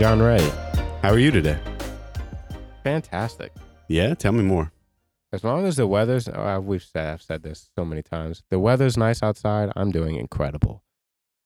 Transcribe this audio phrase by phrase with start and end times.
[0.00, 0.40] John Ray.
[1.02, 1.58] How are you today?
[2.84, 3.52] Fantastic.
[3.86, 4.72] Yeah, tell me more.
[5.30, 8.42] As long as the weather's, uh, we've said, I've said this so many times.
[8.48, 9.70] The weather's nice outside.
[9.76, 10.82] I'm doing incredible.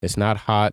[0.03, 0.73] It's not hot.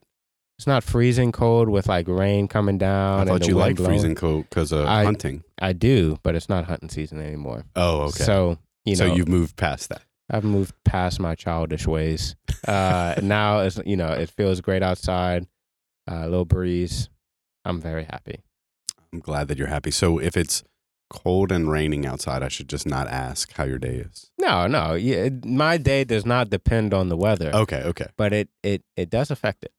[0.60, 3.22] It's not freezing cold with like rain coming down.
[3.22, 3.94] I thought you liked blowing.
[3.94, 5.44] freezing cold because of I- hunting.
[5.60, 7.66] I do, but it's not hunting season anymore.
[7.76, 8.24] Oh, okay.
[8.26, 10.04] So you know, so you've moved past that.
[10.30, 12.36] I've moved past my childish ways.
[12.68, 15.48] Uh, now it's you know it feels great outside.
[16.08, 17.10] Uh, a little breeze.
[17.66, 18.42] I'm very happy.
[19.14, 19.92] I'm glad that you're happy.
[19.92, 20.64] So if it's
[21.10, 24.32] cold and raining outside, I should just not ask how your day is.
[24.38, 24.94] No, no.
[24.94, 29.10] Yeah, my day does not depend on the weather, Okay, okay, but it it it
[29.10, 29.74] does affect it.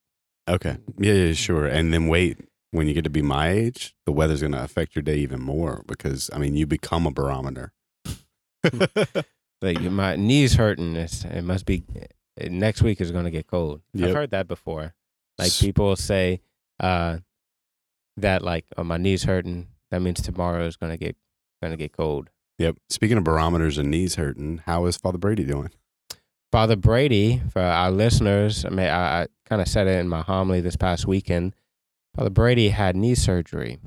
[0.49, 0.77] okay.
[0.99, 1.67] Yeah, yeah, sure.
[1.67, 2.39] And then wait,
[2.73, 5.41] when you get to be my age, the weather's going to affect your day even
[5.41, 7.73] more because I mean, you become a barometer.
[9.61, 10.97] Like my knees hurting.
[10.97, 11.85] It's, it must be
[12.49, 13.81] next week is going to get cold.
[13.95, 14.09] Yep.
[14.09, 14.93] I've heard that before.
[15.39, 16.41] Like people say
[16.81, 17.19] uh,
[18.17, 19.69] that like oh, my knees hurting.
[19.91, 21.17] That means tomorrow is going to get
[21.63, 22.31] to get cold.
[22.59, 22.77] Yep.
[22.91, 25.71] Speaking of barometers and knees hurting, how is Father Brady doing?
[26.51, 30.21] Father Brady, for our listeners, I mean, I, I kind of said it in my
[30.21, 31.55] homily this past weekend.
[32.15, 33.79] Father Brady had knee surgery.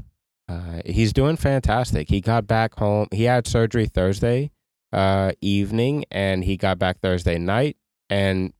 [0.49, 2.09] Uh, he's doing fantastic.
[2.09, 3.07] He got back home.
[3.11, 4.51] He had surgery Thursday
[4.91, 7.77] uh, evening, and he got back Thursday night.
[8.09, 8.53] And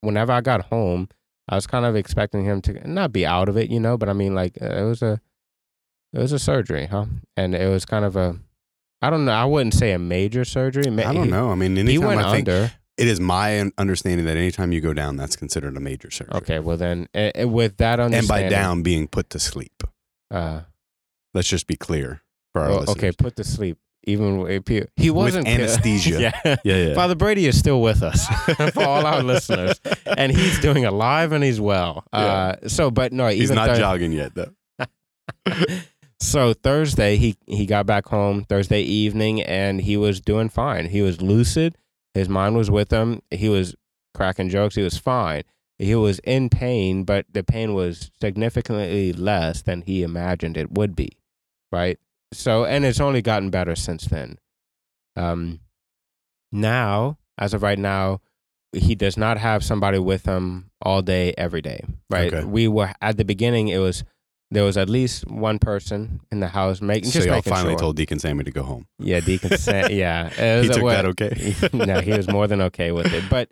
[0.00, 1.08] whenever I got home,
[1.48, 3.96] I was kind of expecting him to not be out of it, you know.
[3.98, 5.20] But I mean, like uh, it was a
[6.12, 7.06] it was a surgery, huh?
[7.36, 8.36] And it was kind of a
[9.02, 9.32] I don't know.
[9.32, 10.86] I wouldn't say a major surgery.
[10.86, 11.50] I don't he- know.
[11.50, 12.72] I mean, He went I think under.
[12.96, 16.36] it is my understanding that anytime you go down, that's considered a major surgery.
[16.36, 19.82] Okay, well then, uh, uh, with that understanding, And by down being put to sleep.
[20.30, 20.60] uh,
[21.34, 22.22] Let's just be clear
[22.52, 22.96] for our well, listeners.
[22.96, 23.76] okay, put to sleep.
[24.06, 26.20] Even if he, he wasn't anesthesia.
[26.44, 26.56] yeah.
[26.64, 26.94] Yeah, yeah.
[26.94, 28.26] Father Brady is still with us
[28.72, 32.04] for all our listeners, and he's doing alive and he's well.
[32.12, 34.52] Uh, so, but no, He's not jogging yet, though.
[36.20, 40.86] so Thursday he he got back home Thursday evening and he was doing fine.
[40.86, 41.76] He was lucid.
[42.14, 43.22] His mind was with him.
[43.30, 43.74] He was
[44.14, 44.74] cracking jokes.
[44.74, 45.42] He was fine.
[45.78, 50.94] He was in pain, but the pain was significantly less than he imagined it would
[50.94, 51.18] be.
[51.72, 51.98] Right.
[52.34, 54.38] So and it's only gotten better since then.
[55.16, 55.60] Um
[56.52, 58.20] now, as of right now,
[58.72, 61.84] he does not have somebody with him all day, every day.
[62.10, 62.32] Right.
[62.32, 62.44] Okay.
[62.44, 64.04] We were at the beginning it was
[64.50, 67.78] there was at least one person in the house making So just y'all finally sure.
[67.78, 68.86] told Deacon Sammy to go home.
[68.98, 70.28] yeah, Deacon Sam, yeah,
[70.62, 71.54] He took what- that okay.
[71.72, 73.24] no, he was more than okay with it.
[73.28, 73.50] But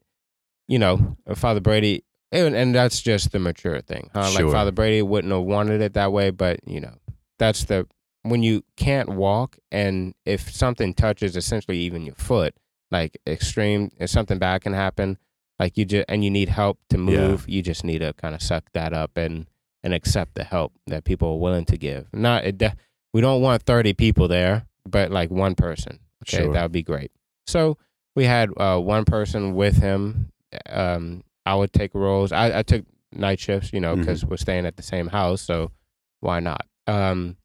[0.69, 4.31] you know, Father Brady, and, and that's just the mature thing, huh?
[4.31, 4.45] Sure.
[4.45, 6.95] Like Father Brady wouldn't have wanted it that way, but you know,
[7.39, 7.87] that's the
[8.23, 12.55] when you can't walk, and if something touches essentially even your foot,
[12.91, 15.19] like extreme, if something bad can happen,
[15.59, 17.03] like you just and you need help to Yeah.
[17.29, 19.47] move, you just need to kind of suck that up and
[19.85, 22.07] and accept the help that people are willing to give.
[22.13, 22.77] Not it, de-
[23.13, 25.99] we don't want thirty people there, but like one person.
[26.25, 26.53] Okay, Sure.
[26.53, 27.11] that would be great.
[27.49, 27.79] So
[28.15, 30.31] we had uh, one person with him.
[30.71, 32.31] Um, I would take roles.
[32.31, 35.41] I, I took night shifts, you know, because we're staying at the same house.
[35.43, 35.73] So
[36.21, 36.67] why not?
[36.87, 37.37] Um,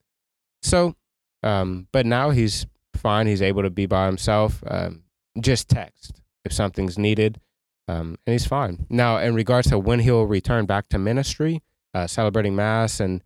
[0.62, 0.96] so,
[1.44, 3.28] um, but now he's fine.
[3.28, 4.64] He's able to be by himself.
[4.68, 5.04] Um,
[5.40, 7.40] just text if something's needed,
[7.88, 8.86] um, and he's fine.
[8.90, 11.62] Now, in regards to when he'll return back to ministry,
[11.94, 13.22] uh, celebrating mass and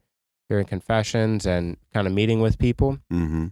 [0.49, 3.47] hearing confessions and kind of meeting with people, Mm-hmm.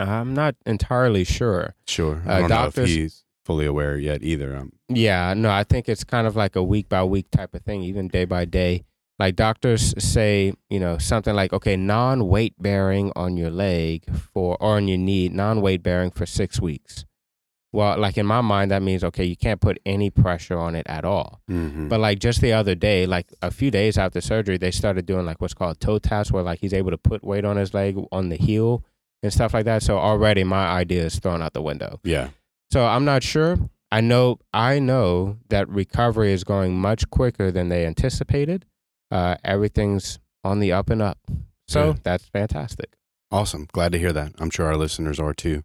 [0.00, 1.74] I'm not entirely sure.
[1.88, 2.22] Sure.
[2.24, 4.54] Uh, I don't know doctors- if he's fully aware yet either.
[4.56, 7.62] Um, Yeah, no, I think it's kind of like a week by week type of
[7.62, 8.84] thing, even day by day.
[9.18, 14.56] Like doctors say, you know, something like, okay, non weight bearing on your leg for,
[14.60, 17.04] or on your knee, non weight bearing for six weeks.
[17.72, 20.86] Well, like in my mind, that means, okay, you can't put any pressure on it
[20.88, 21.42] at all.
[21.50, 21.88] mhm.
[21.88, 25.26] But like just the other day, like a few days after surgery, they started doing
[25.26, 27.98] like what's called toe taps, where like he's able to put weight on his leg
[28.12, 28.84] on the heel
[29.22, 29.82] and stuff like that.
[29.82, 32.00] So already my idea is thrown out the window.
[32.04, 32.28] yeah.
[32.70, 33.56] So I'm not sure.
[33.90, 38.64] I know I know that recovery is going much quicker than they anticipated.
[39.10, 41.18] Uh, everything's on the up and up.
[41.66, 42.04] So Good.
[42.04, 42.94] that's fantastic.
[43.30, 43.66] Awesome.
[43.72, 44.32] Glad to hear that.
[44.38, 45.62] I'm sure our listeners are too.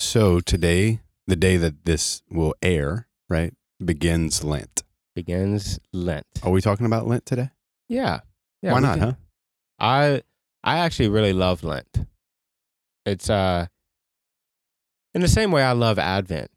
[0.00, 3.52] So today, the day that this will air, right,
[3.84, 4.82] begins Lent.
[5.14, 6.26] Begins Lent.
[6.44, 7.50] Are we talking about Lent today?
[7.88, 8.20] Yeah.
[8.62, 9.12] yeah Why not, can- huh?
[9.80, 10.22] I
[10.62, 12.06] I actually really love Lent.
[13.06, 13.66] It's uh
[15.14, 16.50] in the same way I love Advent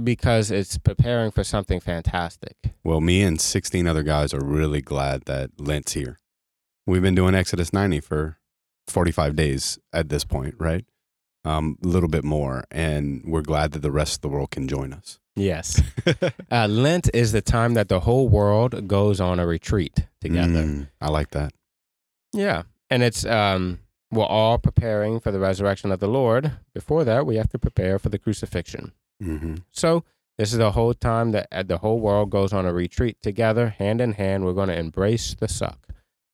[0.00, 2.56] because it's preparing for something fantastic.
[2.84, 6.18] Well, me and 16 other guys are really glad that Lent's here.
[6.86, 8.38] We've been doing Exodus 90 for
[8.88, 10.84] 45 days at this point, right?
[11.44, 12.64] Um, a little bit more.
[12.70, 15.18] And we're glad that the rest of the world can join us.
[15.36, 15.80] Yes.
[16.50, 20.64] uh, Lent is the time that the whole world goes on a retreat together.
[20.64, 21.52] Mm, I like that.
[22.32, 22.62] Yeah.
[22.90, 23.78] And it's um
[24.10, 26.52] we're all preparing for the resurrection of the Lord.
[26.74, 28.92] Before that, we have to prepare for the crucifixion.
[29.22, 29.54] Mm-hmm.
[29.70, 30.04] So
[30.38, 33.68] this is the whole time that uh, the whole world goes on a retreat together,
[33.78, 34.44] hand in hand.
[34.44, 35.78] We're going to embrace the suck.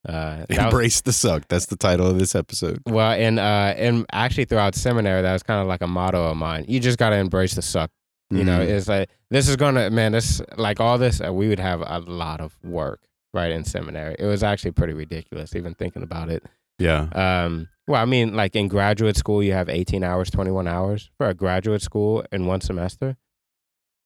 [0.09, 1.49] Uh, that was- Embrace the suck.
[1.49, 2.81] That's the title of this episode.
[2.87, 6.37] well, and uh, and actually throughout seminary, that was kind of like a motto of
[6.37, 6.65] mine.
[6.69, 7.91] You just got to embrace the suck.
[8.31, 8.69] You know, Mhm.
[8.69, 10.11] it's like this is gonna man.
[10.13, 11.21] This like all this.
[11.25, 13.01] Uh, we would have a lot of work
[13.35, 14.17] right in seminary.
[14.19, 16.43] It was actually pretty ridiculous, even thinking about it.
[16.79, 17.09] Yeah.
[17.45, 21.29] Um, well, I mean, like in graduate school, you have 18 hours, 21 hours for
[21.29, 23.17] a graduate school in one semester.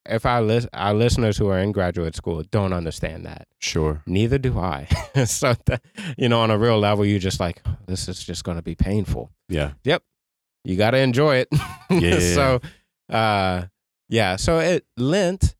[0.08, 4.02] If our, list, our listeners who are in graduate school don't understand that, Sure.
[4.06, 4.86] neither do I.
[5.26, 5.82] so, that,
[6.16, 8.62] you know, on a real level, you're just like, "Oh, this is just going to
[8.62, 9.30] be painful.
[9.48, 9.72] Yeah.
[9.84, 10.02] Yep.
[10.64, 11.48] You got to enjoy it.
[11.90, 12.60] Yeah, so,
[13.12, 13.64] uh,
[14.08, 14.36] yeah.
[14.36, 15.56] So, it Lent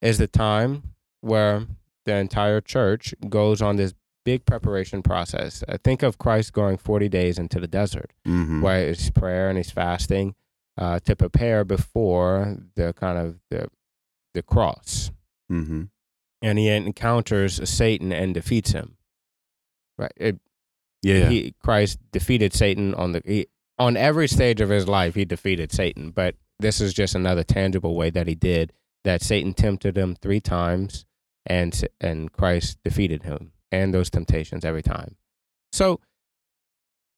[0.00, 1.66] is the time where
[2.06, 3.92] the entire church goes on this
[4.24, 5.62] big preparation process.
[5.68, 8.60] Uh, think of Christ going 40 days into the desert Mm-hmm.
[8.62, 10.34] where it's prayer and he's fasting
[10.78, 13.68] uh, to prepare before the kind of the
[14.34, 15.10] the cross,
[15.52, 15.82] Mm-hmm.
[16.42, 18.96] and he encounters Satan and defeats him.
[19.96, 20.40] Right, it,
[21.02, 21.14] Yeah.
[21.16, 21.28] yeah.
[21.28, 23.46] he, Christ defeated Satan on the he,
[23.78, 25.14] on every stage of his life.
[25.14, 28.72] He defeated Satan, but this is just another tangible way that he did
[29.04, 29.22] that.
[29.22, 31.06] Satan tempted him three times,
[31.46, 35.16] and and Christ defeated him and those temptations every time.
[35.72, 36.00] So,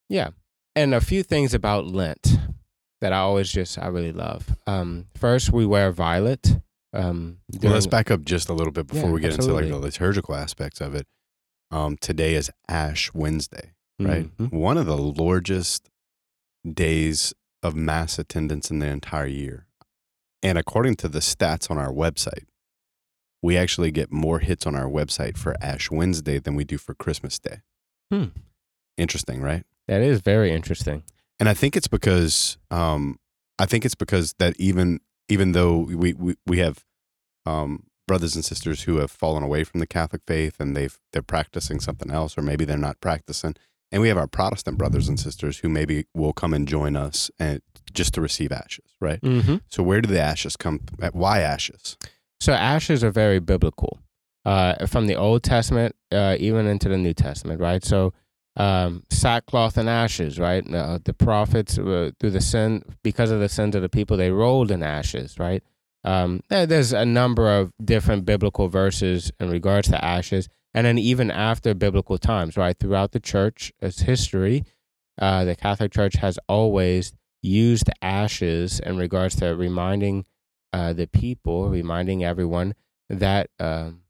[0.09, 0.31] yeah,
[0.75, 2.39] and a few things about Lent
[3.01, 4.57] that I always just I really love.
[4.67, 6.59] Um, first, we wear violet.
[6.93, 9.65] Um, Well, let's back up just a little bit before Yeah, we get absolutely.
[9.65, 11.07] into like the liturgical aspects of it.
[11.71, 14.35] Um, today is Ash Wednesday, right?
[14.39, 14.53] Mhm.
[14.53, 15.91] One of the largest
[16.71, 19.67] days of mass attendance in the entire year.
[20.43, 22.45] And according to the stats on our website,
[23.43, 26.95] we actually get more hits on our website for Ash Wednesday than we do for
[26.95, 27.61] Christmas Day.
[28.11, 28.27] Hmm.
[28.97, 29.65] Interesting, right?
[29.89, 31.03] That is very interesting.
[31.39, 33.19] and I think it's because um,
[33.59, 36.85] I think it's because that even even though we we, we have
[37.45, 41.23] um, brothers and sisters who have fallen away from the Catholic faith and they've they're
[41.23, 43.55] practicing something else or maybe they're not practicing,
[43.93, 47.31] and we have our Protestant brothers and sisters who maybe will come and join us
[47.39, 47.61] and
[47.93, 49.21] just to receive ashes, right?
[49.21, 49.57] Mm-hmm.
[49.69, 50.81] So where do the ashes come?
[51.13, 51.97] Why ashes?
[52.41, 54.01] So ashes are very biblical,
[54.45, 57.85] uh, from the Old Testament uh, even into the New Testament, right?
[57.85, 58.13] So
[58.57, 60.65] um, sackcloth and ashes, right?
[60.73, 64.31] Uh, the prophets uh, through the sin because of the sins of the people, they
[64.31, 65.63] rolled in ashes, right?
[66.05, 71.31] Um, there's a number of different biblical verses in regards to ashes, and then even
[71.33, 72.79] after biblical times, right?
[72.79, 74.65] Throughout the church's history,
[75.21, 77.13] uh, the Catholic Church has always
[77.43, 80.27] used ashes in regards to reminding
[80.73, 82.75] uh, the people, reminding everyone
[83.09, 84.03] that um,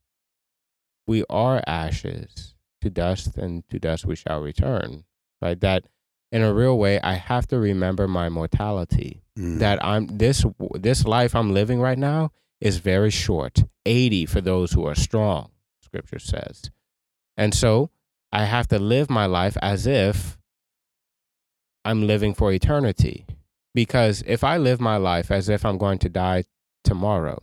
[1.07, 5.05] we are ashes to dust, and to dust we shall return.
[5.41, 5.61] Right?
[5.61, 5.87] That
[6.33, 9.23] in a real way, I have to remember my mortality.
[9.39, 9.59] Mm.
[9.59, 10.45] That I'm this
[10.75, 13.65] this life I'm living right now is very short.
[13.85, 15.51] Eighty for those who are strong,
[15.83, 16.71] Scripture says,
[17.37, 17.91] and so
[18.33, 20.39] I have to live my life as if
[21.85, 23.27] I'm living for eternity.
[23.77, 26.45] Because if I live my life as if I'm going to die
[26.83, 27.39] tomorrow,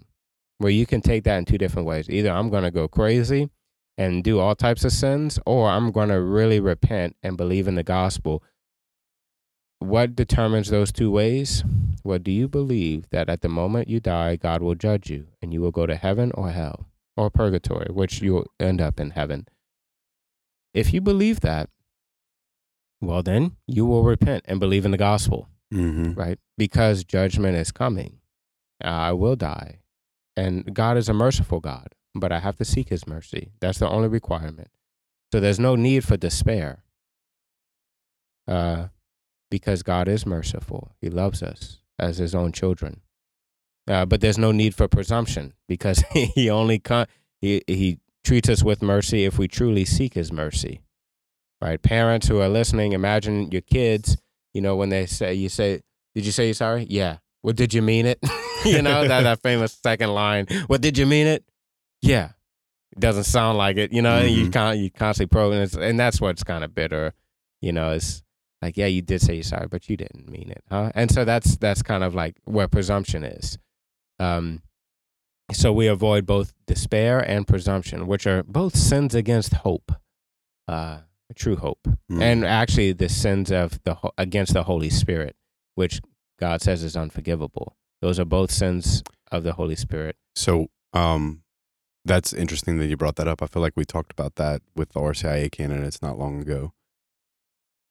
[0.58, 2.10] where you can take that in two different ways.
[2.10, 3.52] Either I'm going to go crazy
[4.00, 7.76] and do all types of sins, or I'm going to really repent and believe in
[7.76, 8.42] the gospel.
[9.78, 11.64] What determines those two ways?
[12.04, 15.54] Well, do you believe that at the moment you die, God will judge you and
[15.54, 19.48] you will go to heaven or hell or purgatory, which you'll end up in heaven?
[20.74, 21.70] If you believe that,
[23.00, 26.40] well, then you will repent and believe in the gospel hmm right?
[26.58, 28.20] Because judgment is coming.
[28.82, 29.80] I will die.
[30.36, 33.52] And God is a merciful God, but I have to seek his mercy.
[33.60, 34.70] That's the only requirement.
[35.32, 36.84] So there's no need for despair.
[38.48, 38.88] Uh,
[39.50, 40.92] because God is merciful.
[41.00, 43.02] He loves us as his own children.
[43.88, 47.08] Uh, but there's no need for presumption because he only con-
[47.40, 50.82] he, he treats us with mercy if we truly seek his mercy.
[51.62, 51.82] Right?
[51.82, 54.18] Parents who are listening, imagine your kids
[54.54, 55.82] you know, when they say, you say,
[56.16, 56.86] did you say you're sorry?
[56.90, 57.18] Yeah.
[57.42, 58.20] Well, did you mean it?
[58.66, 60.48] you know, that, that famous second line.
[60.70, 61.44] Well, did you mean it?
[62.02, 62.30] Yeah.
[62.92, 63.92] It doesn't sound like it.
[63.92, 64.54] You know, you Mhm.
[64.54, 67.14] can't, you constantly probe, and, and that's what's kind of bitter.
[67.62, 68.22] You know, it's
[68.62, 70.92] like, yeah, you did say you're sorry, but you didn't mean it, huh?
[70.94, 73.58] And so that's that's kind of like where presumption is.
[74.20, 74.62] Um,
[75.52, 79.92] so we avoid both despair and presumption, which are both sins against hope,
[80.68, 81.00] uh,
[81.36, 81.80] true hope
[82.12, 82.22] Mm.
[82.22, 85.36] and actually the sins of the against the Holy Spirit,
[85.76, 86.00] which
[86.40, 87.76] God says is unforgivable.
[88.02, 89.02] Those are both sins
[89.32, 90.16] of the Holy Spirit.
[90.36, 91.42] So um,
[92.06, 93.42] that's interesting that you brought that up.
[93.42, 96.74] I feel like we talked about that with the RCIA candidates not long ago.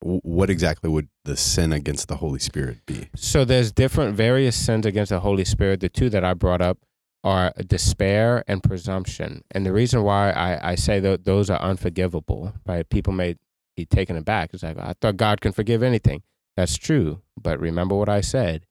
[0.03, 3.09] W- What exactly would the sin against the Holy Spirit be?
[3.17, 5.81] So there's different various sins against the Holy Spirit.
[5.81, 6.79] The two that I brought up
[7.25, 9.45] are despair and presumption.
[9.51, 12.89] And the reason why I, I say that those are unforgivable, right?
[12.89, 13.37] People may
[13.77, 14.51] be taken aback.
[14.53, 16.23] It's like, I thought God can forgive anything.
[16.57, 17.23] That's true.
[17.41, 18.67] But remember what I said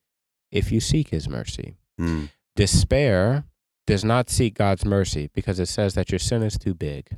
[0.51, 1.75] if you seek his mercy.
[2.00, 2.29] Mm.
[2.55, 3.46] Despair
[3.88, 7.17] does not seek God's mercy because it says that your sin is too big.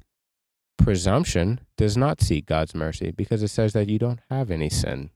[0.77, 5.09] Presumption does not seek God's mercy because it says that you don't have any sin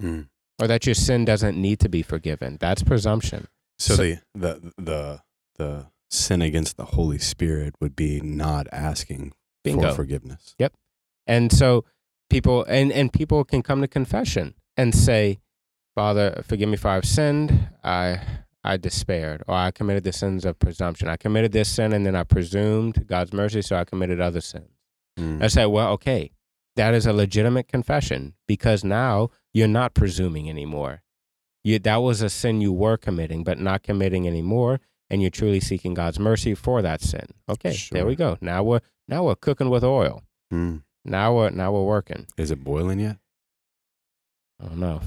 [0.00, 0.28] Mm.
[0.60, 2.56] or that your sin doesn't need to be forgiven.
[2.60, 3.48] That's presumption.
[3.80, 5.20] So, So- the, the the
[5.58, 9.90] the sin against the Holy Spirit would be not asking Bingo.
[9.90, 10.54] for forgiveness.
[10.58, 10.74] Yep.
[11.26, 11.84] And so
[12.30, 15.40] people and, and people can come to confession and say,
[15.94, 17.68] Father, forgive me for I've sinned.
[17.84, 18.20] I
[18.64, 21.08] I despaired, or I committed the sins of presumption.
[21.08, 24.70] I committed this sin and then I presumed God's mercy, so I committed other sins.
[25.18, 25.42] Mm.
[25.42, 26.32] I say, well, okay,
[26.76, 31.02] that is a legitimate confession because now you're not presuming anymore.
[31.64, 35.60] You, that was a sin you were committing, but not committing anymore, and you're truly
[35.60, 37.26] seeking God's mercy for that sin.
[37.48, 38.38] Okay, there we go.
[38.40, 40.22] Now we're now we're cooking with oil.
[40.52, 40.82] Mm.
[41.04, 42.26] Now we're now we're working.
[42.36, 43.16] Is it boiling yet?
[44.62, 45.00] Oh no.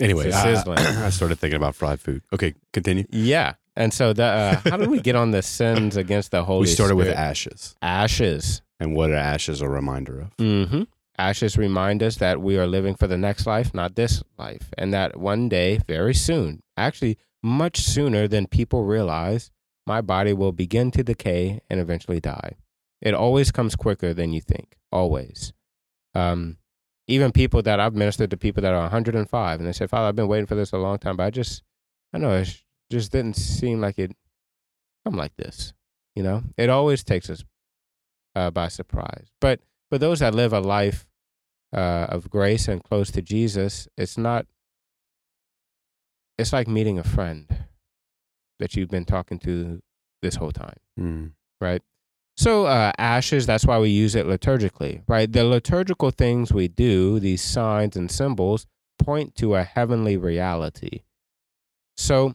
[0.00, 0.64] Anyway, It's I.
[1.06, 2.22] I started thinking about fried food.
[2.32, 3.04] Okay, continue.
[3.10, 3.54] Yeah.
[3.76, 6.66] And so the uh, how did we get on the sins against the Holy we
[6.66, 8.60] started with ashes, ashes.
[8.78, 10.36] and what are ashes a reminder of?
[10.36, 10.82] Mm-hmm.
[11.18, 14.92] Ashes remind us that we are living for the next life, not this life, and
[14.92, 19.50] that one day, very soon, actually much sooner than people realize,
[19.86, 22.56] my body will begin to decay and eventually die.
[23.00, 24.76] It always comes quicker than you think.
[24.92, 25.52] Always.
[26.14, 26.58] Um,
[27.08, 30.16] even people that I've ministered to people that are 105, and they say, "Father, I've
[30.16, 31.62] been waiting for this a long time, but I just,
[32.12, 34.12] I know it just didn't seem like it
[35.04, 35.74] come like this."
[36.14, 37.44] You know, it always takes us
[38.36, 39.32] uh, by surprise.
[39.40, 41.06] But for those that live a life
[41.72, 44.46] uh, of grace and close to Jesus, it's not.
[46.38, 47.46] It's like meeting a friend
[48.58, 49.80] that you've been talking to
[50.22, 51.32] this whole time, Mm.
[51.60, 51.82] right?
[52.36, 53.46] So uh, ashes.
[53.46, 55.30] That's why we use it liturgically, right?
[55.30, 58.66] The liturgical things we do, these signs and symbols,
[58.98, 61.00] point to a heavenly reality.
[61.96, 62.34] So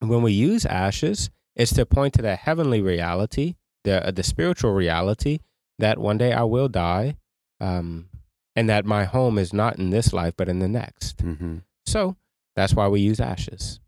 [0.00, 4.72] when we use ashes, it's to point to the heavenly reality, the uh, the spiritual
[4.72, 5.38] reality
[5.78, 7.16] that one day I will die,
[7.60, 8.08] um,
[8.56, 11.20] and that my home is not in this life but in the next.
[11.20, 12.16] hmm So
[12.56, 13.80] that's why we use ashes.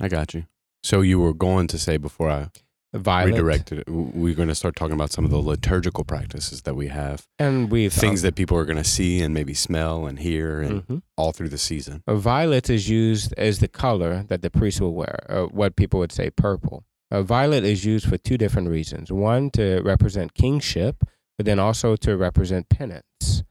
[0.00, 0.46] I got you.
[0.82, 2.48] So you were going to say before I
[2.92, 6.76] Violet, redirected it, we're going to start talking about some of the liturgical practices that
[6.76, 10.20] we have, and we've things that people are going to see and maybe smell and
[10.20, 11.02] hear, and Mhm.
[11.16, 12.02] all through the season.
[12.08, 16.12] Violet is used as the color that the priest will wear, or what people would
[16.12, 16.84] say purple.
[17.10, 19.10] Violet is used for two different reasons.
[19.12, 21.02] One, to represent kingship,
[21.36, 23.42] but then also to represent penance.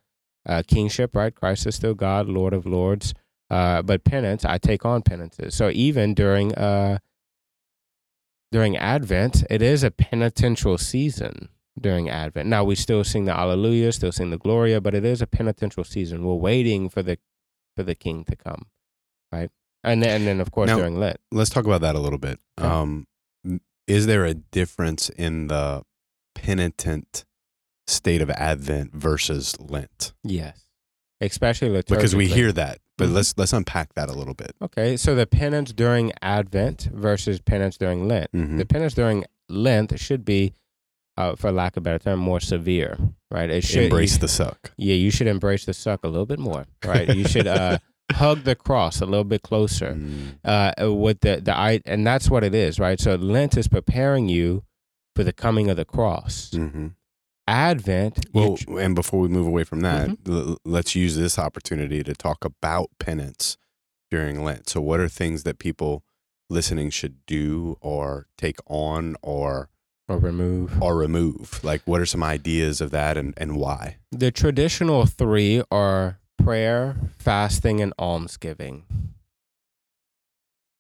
[0.46, 1.34] Uh, kingship, right?
[1.34, 3.14] Christ is still God, Lord of Lords.
[3.54, 5.54] Uh, but penance, I take on penances.
[5.54, 6.98] So even during uh,
[8.52, 12.50] during Advent, it is a penitential season during Advent.
[12.50, 15.84] Now we still sing the Alleluia, still sing the Gloria, but it is a penitential
[15.84, 16.24] season.
[16.26, 17.18] We're waiting for the
[17.76, 18.68] for the King to come,
[19.32, 19.50] right?
[19.84, 21.18] And then, and then of course Now- during Lent.
[21.32, 22.40] Let's talk about that a little bit.
[22.60, 22.68] Okay.
[22.68, 23.08] Um,
[23.88, 25.84] is there a difference in the
[26.36, 27.26] penitent
[27.86, 30.14] state of Advent versus Lent?
[30.24, 30.63] Yes,
[31.26, 31.90] especially liturgically.
[31.90, 33.14] Because we hear that, but Mhm.
[33.14, 34.52] let's let's unpack that a little bit.
[34.62, 38.32] Okay, so the penance during Advent versus penance during Lent.
[38.34, 38.58] Mhm.
[38.58, 40.54] The penance during Lent should be,
[41.18, 42.98] uh, for lack of a better term, more severe,
[43.32, 43.50] right?
[43.50, 44.72] It should Embrace you- the suck.
[44.78, 47.08] Yeah, you should embrace the suck a little bit more, right?
[47.16, 47.78] You should uh,
[48.14, 49.94] hug the cross a little bit closer.
[49.96, 50.38] Mm.
[50.44, 53.00] Uh, with the the I, and that's what it is, right?
[53.00, 54.64] So Lent is preparing you
[55.16, 56.52] for the coming of the cross.
[56.54, 56.88] hmm
[57.48, 60.32] Advent, Well, tr- and before we move away from that, Mm-hmm.
[60.52, 63.58] l- let's use this opportunity to talk about penance
[64.10, 64.70] during Lent.
[64.70, 66.04] So, what are things that people
[66.50, 69.70] listening should do or take on or
[70.08, 70.82] or remove.
[70.82, 71.62] or remove?
[71.64, 73.98] Like, what are some ideas of that and, and why?
[74.12, 78.84] The traditional three are prayer, fasting, and almsgiving.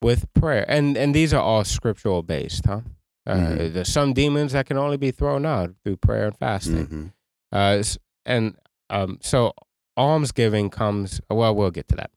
[0.01, 2.81] With prayer, and and these are all scriptural based, huh?
[3.25, 3.73] Uh, Mhm.
[3.73, 6.87] There's some demons that can only be thrown out through prayer and fasting.
[6.87, 7.13] Mhm.
[7.51, 7.83] Uh,
[8.25, 8.55] and
[8.89, 9.53] um, so
[9.97, 11.21] almsgiving comes.
[11.29, 12.11] Well, we'll get to that.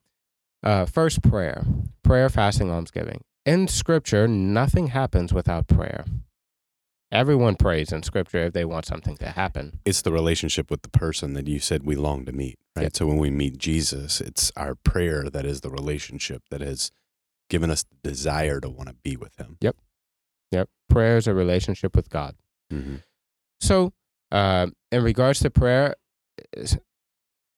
[0.63, 1.63] Uh, first, prayer,
[2.03, 3.23] prayer, fasting, almsgiving.
[3.45, 6.03] In Scripture, nothing happens without prayer.
[7.09, 9.79] Everyone prays in Scripture if they want something to happen.
[9.85, 12.83] It's the relationship with the person that you said we long to meet, right?
[12.83, 12.97] Yep.
[12.97, 16.91] So, when we meet Jesus, it's our prayer that is the relationship that has
[17.49, 19.55] given us the desire to want to be with Him.
[19.61, 19.77] Yep,
[20.97, 22.33] prayer is a relationship with God.
[22.73, 23.03] Mhm.
[23.61, 23.93] So,
[24.31, 25.95] uh, in regards to prayer,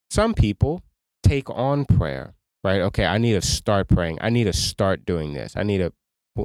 [0.10, 0.84] some people
[1.24, 2.81] take on prayer, right?
[2.81, 4.17] Okay, I need to start praying.
[4.22, 5.55] I need to start doing this.
[5.55, 5.93] I need to,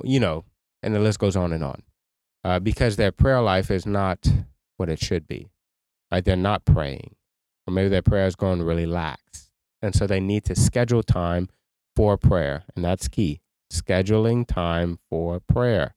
[0.04, 0.44] you know,
[0.82, 1.82] and the list goes on and on,
[2.44, 4.18] uh, because their prayer life is not
[4.76, 5.50] what it should be.
[6.12, 6.24] Right?
[6.24, 7.16] They're not praying,
[7.66, 9.50] or maybe their prayer is going really lax,
[9.82, 11.48] and so they need to schedule time
[11.96, 13.40] for prayer, and that's key.
[13.72, 15.94] Scheduling time for prayer.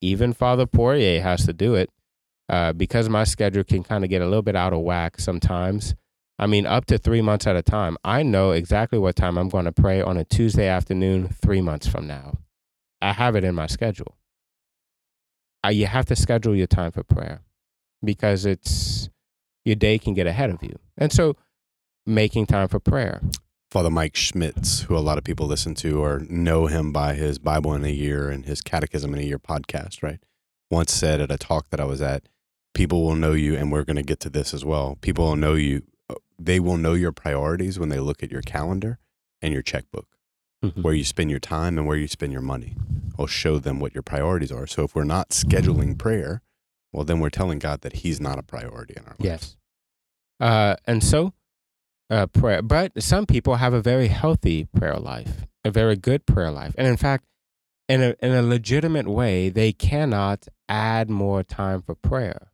[0.00, 1.90] Even Father Poirier has to do it
[2.48, 5.94] uh, because my schedule can kind of get a little bit out of whack sometimes.
[6.38, 7.96] I mean, up to three months at a time.
[8.04, 11.88] I know exactly what time I'm going to pray on a Tuesday afternoon, three months
[11.88, 12.38] from now.
[13.02, 14.16] I have it in my schedule.
[15.64, 17.42] Uh, you have to schedule your time for prayer
[18.04, 19.08] because it's
[19.64, 20.78] your day can get ahead of you.
[20.96, 21.36] And so,
[22.06, 23.20] making time for prayer.
[23.70, 27.38] Father Mike Schmitz, who a lot of people listen to or know him by his
[27.38, 30.20] Bible in a Year and his Catechism in a Year podcast, right?
[30.70, 32.28] Once said at a talk that I was at,
[32.72, 34.96] people will know you, and we're going to get to this as well.
[35.02, 35.82] People will know you.
[36.08, 38.98] uh, They will know your priorities when they look at your calendar
[39.42, 40.06] and your checkbook,
[40.64, 40.82] Mhm.
[40.82, 42.74] where you spend your time and where you spend your money.
[43.18, 44.66] Will show them what your priorities are.
[44.66, 46.40] So if we're not scheduling prayer,
[46.92, 49.24] well, then we're telling God that He's not a priority in our lives.
[49.24, 49.56] Yes.
[50.40, 51.34] Uh, and so,
[52.10, 52.62] uh, prayer.
[52.62, 56.86] But some people have a very healthy prayer life, a very good prayer life, and
[56.86, 57.24] in fact,
[57.88, 62.50] in a in a legitimate way, they cannot add more time for prayer.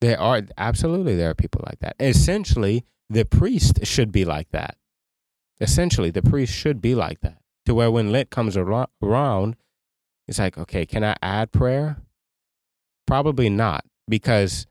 [0.00, 1.96] There are absolutely there are people like that.
[2.00, 4.76] Essentially, the priest should be like that.
[5.60, 7.38] Essentially, the priest should be like that.
[7.66, 9.56] To where when Lent comes around,
[10.28, 11.96] it's like, okay, can I add prayer?
[13.06, 14.66] Probably not, because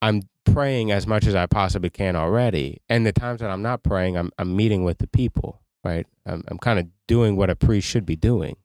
[0.00, 2.80] I'm praying as much as I possibly can already.
[2.88, 6.06] And the times that I'm not praying, I'm, I'm meeting with the people, right?
[6.26, 8.56] I'm, I'm kind of doing what a priest should be doing.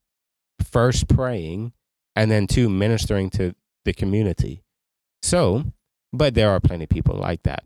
[0.64, 1.74] First praying,
[2.16, 3.56] and then two, ministering to
[3.86, 4.64] the community.
[5.22, 5.66] So,
[6.12, 7.64] but there are plenty of people like that.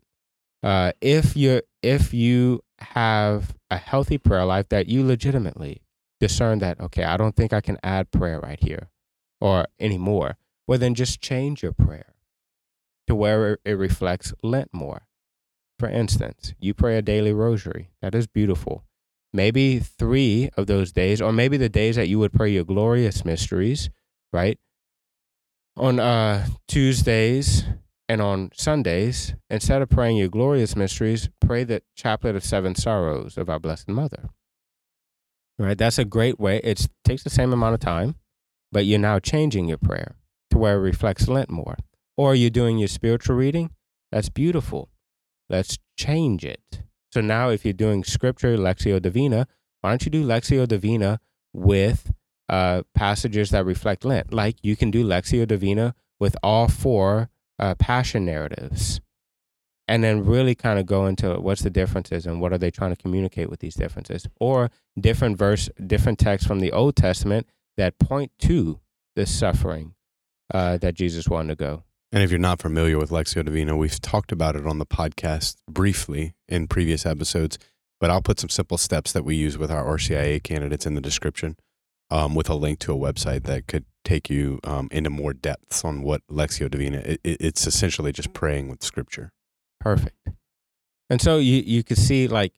[0.64, 5.82] Uh, if you if you have a healthy prayer life that you legitimately
[6.20, 8.90] discern that okay, I don't think I can add prayer right here
[9.40, 12.16] or anymore, well then just change your prayer
[13.08, 15.08] to where it- reflects Lent more.
[15.80, 17.92] For instance, you pray a daily rosary.
[18.02, 18.84] That is beautiful.
[19.34, 23.24] Maybe three of those days, or maybe the days that you would pray your glorious
[23.24, 23.90] mysteries,
[24.34, 24.58] right?
[25.76, 27.66] On uh, Tuesdays
[28.10, 33.38] and on Sundays, instead of praying your glorious mysteries, pray the chaplet of seven sorrows
[33.38, 34.30] of our Blessed Mother.
[35.60, 35.78] Right?
[35.78, 36.60] That's a great way.
[36.64, 38.16] It takes the same amount of time,
[38.72, 40.16] but you're now changing your prayer
[40.52, 41.78] to where it reflects Lent more
[42.18, 43.72] or you're doing your spiritual reading,
[44.12, 44.90] that's beautiful.
[45.50, 46.82] Let's change it.
[47.14, 49.48] So now, if you're doing scripture, Lectio Divina,
[49.82, 51.20] why don't you do Lectio Divina
[51.54, 52.12] with
[52.50, 54.34] uh, passages that reflect Lent?
[54.34, 59.00] Like you can do Lectio Divina with all four uh, passion narratives.
[59.90, 62.94] And then really kind of go into what's the differences and what are they trying
[62.94, 67.98] to communicate with these differences, or different verse, different texts from the Old Testament that
[67.98, 68.82] point to
[69.16, 69.94] the suffering
[70.54, 71.84] uh, that Jesus wanted to go.
[72.12, 75.58] And if you're not familiar with Lectio Divina, we've talked about it on the podcast
[75.70, 77.58] briefly in previous episodes,
[78.00, 81.02] but I'll put some simple steps that we use with our RCIA candidates in the
[81.02, 81.58] description
[82.10, 85.84] um, with a link to a website that could take you um, into more depths
[85.84, 89.34] on what Lectio Divina it, it- It's essentially just praying with scripture.
[89.82, 90.30] Perfect.
[91.10, 92.54] And so you you could see like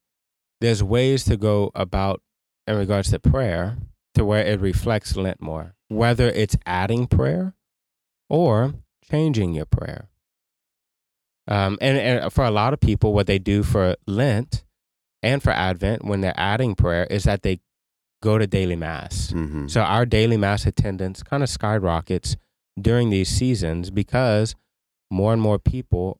[0.61, 2.21] there's ways to go about
[2.67, 3.77] in regards to prayer
[4.13, 7.53] to where it reflects Lent more, whether it's adding prayer
[8.29, 8.73] or
[9.09, 10.09] changing your prayer.
[11.47, 14.63] Um, and, and for a lot of people, what they do for Lent
[15.23, 17.59] and for Advent when they're adding prayer is that they
[18.21, 19.31] go to daily mass.
[19.31, 19.67] Mm-hmm.
[19.67, 22.37] So our daily mass attendance kind of skyrockets
[22.79, 24.55] during these seasons because
[25.09, 26.19] more and more people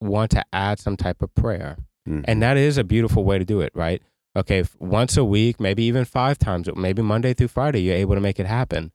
[0.00, 1.76] want to add some type of prayer.
[2.08, 2.22] Mm-hmm.
[2.24, 4.02] And that is a beautiful way to do it, right?
[4.34, 8.20] Okay, once a week, maybe even five times, maybe Monday through Friday, you're able to
[8.20, 8.92] make it happen.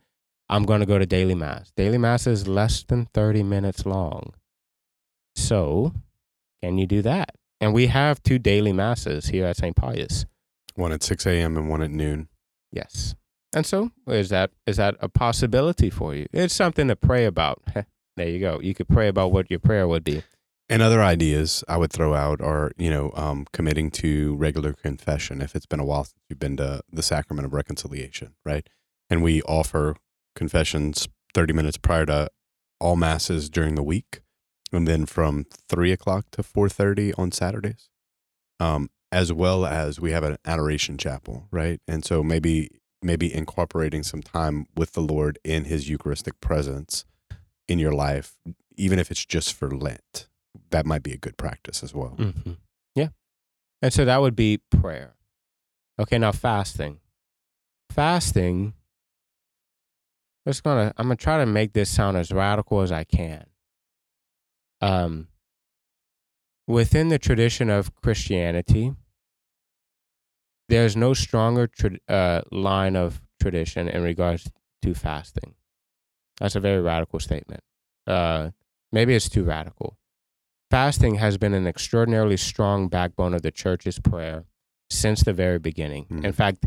[0.52, 1.72] I'm going to go to daily mass.
[1.78, 4.34] Daily mass is less than 30 minutes long.
[5.34, 5.94] So,
[6.62, 7.36] can you do that?
[7.62, 9.76] And we have two daily masses here at St.
[9.76, 10.26] Pius.
[10.76, 11.56] one at 6 a.m.
[11.56, 12.28] and one at noon.
[12.70, 13.16] Yes.
[13.54, 16.26] And so, is that is that a possibility for you?
[16.34, 17.62] It's something to pray about.
[18.18, 18.60] there you go.
[18.62, 20.24] You could pray about what your prayer would be.
[20.70, 25.42] And other ideas I would throw out are, you know, um, committing to regular confession
[25.42, 28.68] if it's been a while since you've been to the sacrament of reconciliation, right?
[29.10, 29.98] And we offer
[30.36, 32.30] confessions 30 minutes prior to
[32.80, 34.22] all masses during the week,
[34.72, 37.90] and then from three o'clock to 4:30 on Saturdays,
[38.60, 41.80] um, as well as we have an adoration chapel, right?
[41.88, 47.06] And so maybe maybe incorporating some time with the Lord in His Eucharistic presence
[47.68, 48.36] in your life,
[48.76, 50.28] even if it's just for Lent
[50.72, 52.16] that might be a good practice as well.
[52.18, 52.54] Mm-hmm.
[52.96, 53.10] Yeah.
[53.82, 55.16] And so that would be prayer.
[56.00, 57.00] Okay, now fasting.
[57.90, 58.74] Fasting,
[60.48, 63.46] just gonna I'm gonna try to make this sound as radical as I can.
[64.82, 65.28] Um
[66.68, 68.94] within the tradition of Christianity,
[70.70, 74.50] there's no stronger tra- uh, line of tradition in regards
[74.82, 75.56] to fasting.
[76.40, 77.62] That's a very radical statement.
[78.08, 78.52] Uh,
[78.92, 79.98] maybe it's too radical.
[80.72, 84.46] Fasting has been an extraordinarily strong backbone of the church's prayer
[84.90, 86.06] since the very beginning.
[86.06, 86.24] Mm.
[86.24, 86.66] In fact,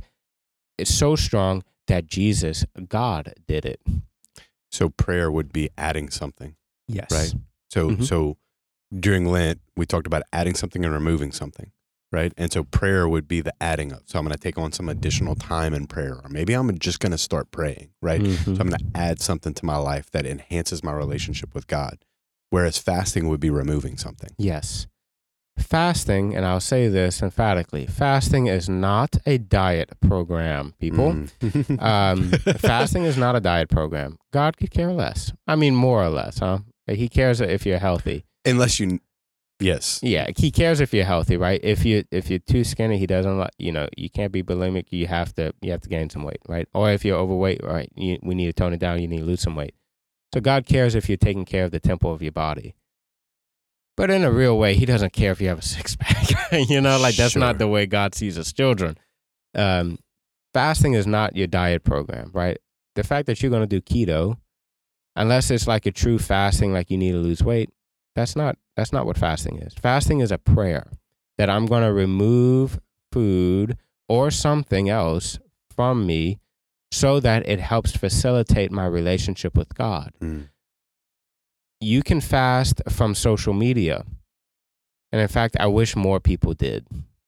[0.76, 3.80] it's so strong that Jesus, God, did it.
[4.70, 6.56] So prayer would be adding something.
[6.88, 7.10] Yes.
[7.10, 7.32] Right.
[7.70, 8.04] So Mhm.
[8.06, 8.36] so
[8.96, 11.72] during Lent, we talked about adding something and removing something,
[12.12, 12.32] right?
[12.36, 14.02] And so prayer would be the adding of.
[14.06, 17.00] So I'm going to take on some additional time in prayer, or maybe I'm just
[17.00, 18.20] going to start praying, right?
[18.20, 18.44] Mhm.
[18.56, 22.04] So I'm going to add something to my life that enhances my relationship with God.
[22.50, 24.30] Whereas fasting would be removing something.
[24.38, 24.86] Yes.
[25.58, 31.12] Fasting, and I'll say this emphatically fasting is not a diet program, people.
[31.12, 31.80] Mm.
[31.84, 34.18] Um, fasting is not a diet program.
[34.32, 35.32] God could care less.
[35.46, 36.58] I mean, more or less, huh?
[36.86, 38.24] He cares if you're healthy.
[38.44, 39.00] Unless you,
[39.60, 41.60] yes, Yeah, he cares if you're healthy, right?
[41.62, 44.86] If you if you're too skinny, he doesn't like you know you can't be bulimic.
[44.90, 46.68] You have to you have to gain some weight, right?
[46.74, 47.90] Or if you're overweight, right?
[47.94, 49.00] You, we need to tone it down.
[49.00, 49.74] You need to lose some weight.
[50.34, 52.74] So God cares if you're taking care of the temple of your body.
[53.96, 56.28] But in a real way, he doesn't care if you have a six pack.
[56.68, 57.40] you know, like that's Sure.
[57.40, 58.96] not the way God sees his children.
[59.54, 59.98] Um,
[60.52, 62.59] fasting is not your diet program, right?
[62.96, 64.37] The fact that you're going to do keto,
[65.16, 67.70] unless it's like a true fasting, like you need to lose weight,
[68.16, 69.74] that's not that's not what fasting is.
[69.74, 70.88] Fasting is a prayer
[71.38, 72.80] that I'm going to remove
[73.12, 73.76] food
[74.09, 75.38] or something else
[75.74, 76.38] from me
[76.92, 80.12] so that it helps facilitate my relationship with God.
[80.20, 80.48] Mm.
[81.84, 84.04] You can fast from social media.
[85.12, 86.86] And in fact, I wish more people did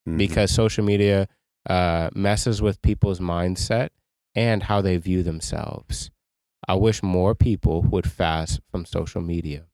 [0.08, 0.16] Mhm.
[0.16, 1.28] because social media
[1.68, 3.88] uh, messes with people's mindset
[4.34, 6.10] and how they view themselves.
[6.68, 9.66] I wish more people would fast from social media.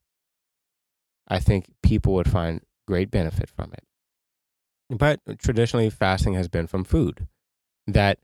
[1.29, 3.85] I think people would find great benefit from it.
[4.91, 7.29] But traditionally, fasting has been from food.
[7.87, 8.19] That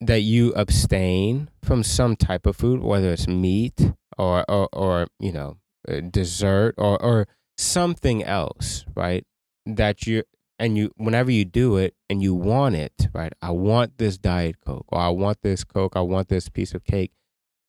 [0.00, 5.32] that you abstain from some type of food, whether it's meat or or, or you
[5.32, 9.24] know uh, dessert or or something else, right?
[9.64, 10.22] That you
[10.58, 13.32] and you whenever you do it and you want it, right?
[13.42, 16.84] I want this diet coke or I want this coke, I want this piece of
[16.84, 17.12] cake,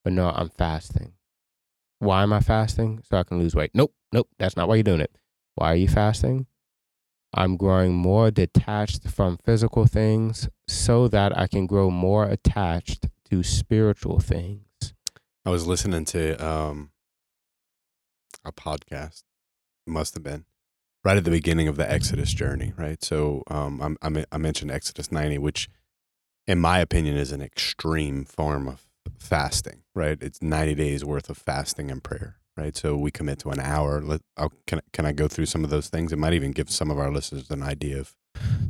[0.03, 1.13] but no, I'm fasting.
[1.99, 3.01] Why am I fasting?
[3.03, 3.71] So I can lose weight.
[3.73, 5.17] Nope, nope, that's not why you're doing it.
[5.55, 6.45] Why are you fasting?
[7.37, 13.43] I'm growing more detached from physical things so that I can grow more attached to
[13.43, 14.93] spiritual things.
[15.45, 16.89] I was listening to um,
[18.43, 19.23] a podcast.
[19.85, 20.45] Must have been
[21.05, 23.01] right at the beginning of the Exodus journey, right?
[23.03, 25.69] So um, I'm, I mentioned Exodus 90, which,
[26.47, 30.17] in my opinion, is an extreme form of fasting, right?
[30.21, 32.75] It's 90 days worth of fasting and prayer, right?
[32.75, 34.01] So we commit to an hour.
[34.01, 36.11] Let, I'll, can, can I go through some of those things?
[36.11, 38.15] It might even give some of our listeners an idea of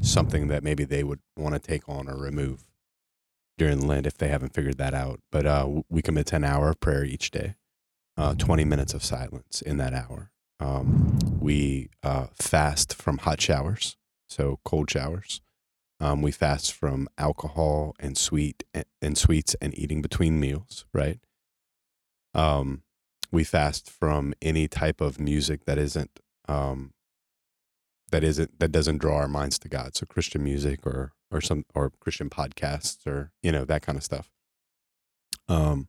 [0.02, 2.66] something that maybe they would want to take on or remove
[3.58, 5.20] during Lent if they haven't figured that out.
[5.32, 7.56] But uh, we commit to an hour of prayer each day,
[8.18, 10.32] uh, 20 minutes of silence in that hour.
[10.60, 13.96] Um, we uh, fast from hot showers,
[14.28, 15.42] so cold showers.
[16.00, 21.20] Um, we fast from alcohol and sweet and, and sweets and eating between meals, right?
[22.34, 22.84] Um,
[23.32, 26.94] we fast from any type of music that isn't um,
[28.12, 29.96] that isn't that doesn't draw our minds to God.
[29.96, 34.04] So Christian music or or some or Christian podcasts or you know that kind of
[34.04, 34.32] stuff.
[35.50, 35.88] Um,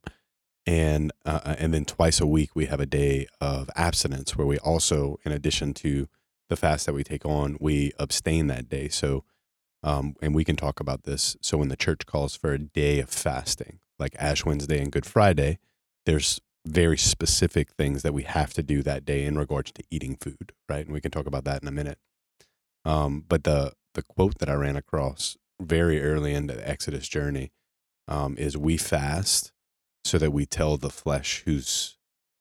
[0.66, 4.59] and uh, and then twice a week we have a day of abstinence where we
[4.59, 6.09] also, in addition to
[6.48, 8.88] the fast that we take on, we abstain that day.
[8.88, 9.24] So,
[9.83, 11.37] um, and we can talk about this.
[11.40, 15.07] So when the church calls for a day of fasting, like Ash Wednesday and Good
[15.07, 15.59] Friday,
[16.07, 20.16] there's very specific things that we have to do that day in regards to eating
[20.16, 20.85] food, right?
[20.85, 21.98] And we can talk about that in a minute.
[22.85, 27.50] Um, but the the quote that I ran across very early in the Exodus journey
[28.07, 29.52] um, is "We fast
[30.04, 31.96] so that we tell the flesh who's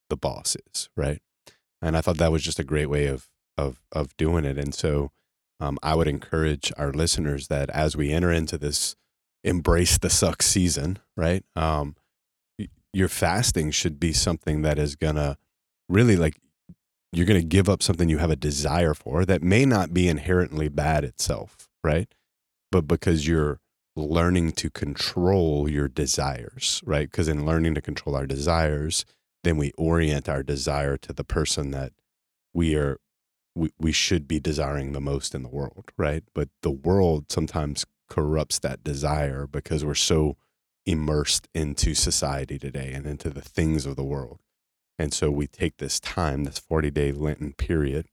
[0.09, 1.21] the boss is," right?
[1.81, 4.57] And I thought that was just a great way of of of doing it.
[4.57, 5.11] And so
[5.59, 8.95] um, I would encourage our listeners that as we enter into this
[9.43, 11.43] embrace the suck season, right?
[11.55, 11.95] Um,
[12.93, 15.37] your fasting should be something that is gonna
[15.89, 16.39] really like
[17.11, 20.67] you're to give up something you have a desire for that may not be inherently
[20.67, 22.13] bad itself, right?
[22.71, 23.59] But because you're
[23.95, 27.09] learning to control your desires, right?
[27.09, 29.05] Because in learning to control our desires,
[29.43, 31.93] then we orient our desire to the person that
[32.53, 32.99] we are
[33.55, 36.23] we, we should be desiring the most in the world, right?
[36.35, 40.37] But the world sometimes corrupts that desire because we're so
[40.87, 44.39] immersed into society today and into the things of the world.
[44.97, 48.07] And so we take this time, this 40 day Lenten period,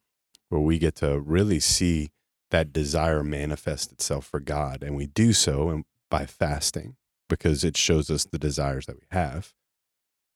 [0.49, 2.11] where we get to really see
[2.51, 4.83] that desire manifest itself for God.
[4.83, 6.97] And we do so by fasting
[7.29, 9.55] because it shows us the desires that we have.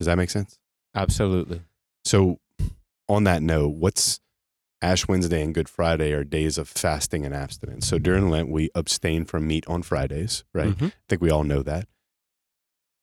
[0.01, 0.59] Does that make sense?
[0.95, 1.61] Absolutely.
[2.05, 2.39] So,
[3.09, 4.21] on that note, what's
[4.81, 7.87] Ash Wednesday and Good Friday are days of fasting and abstinence.
[7.89, 10.69] So during Lent, we abstain from meat on Fridays, right?
[10.77, 10.89] Mhm.
[10.89, 11.89] I think we all know that.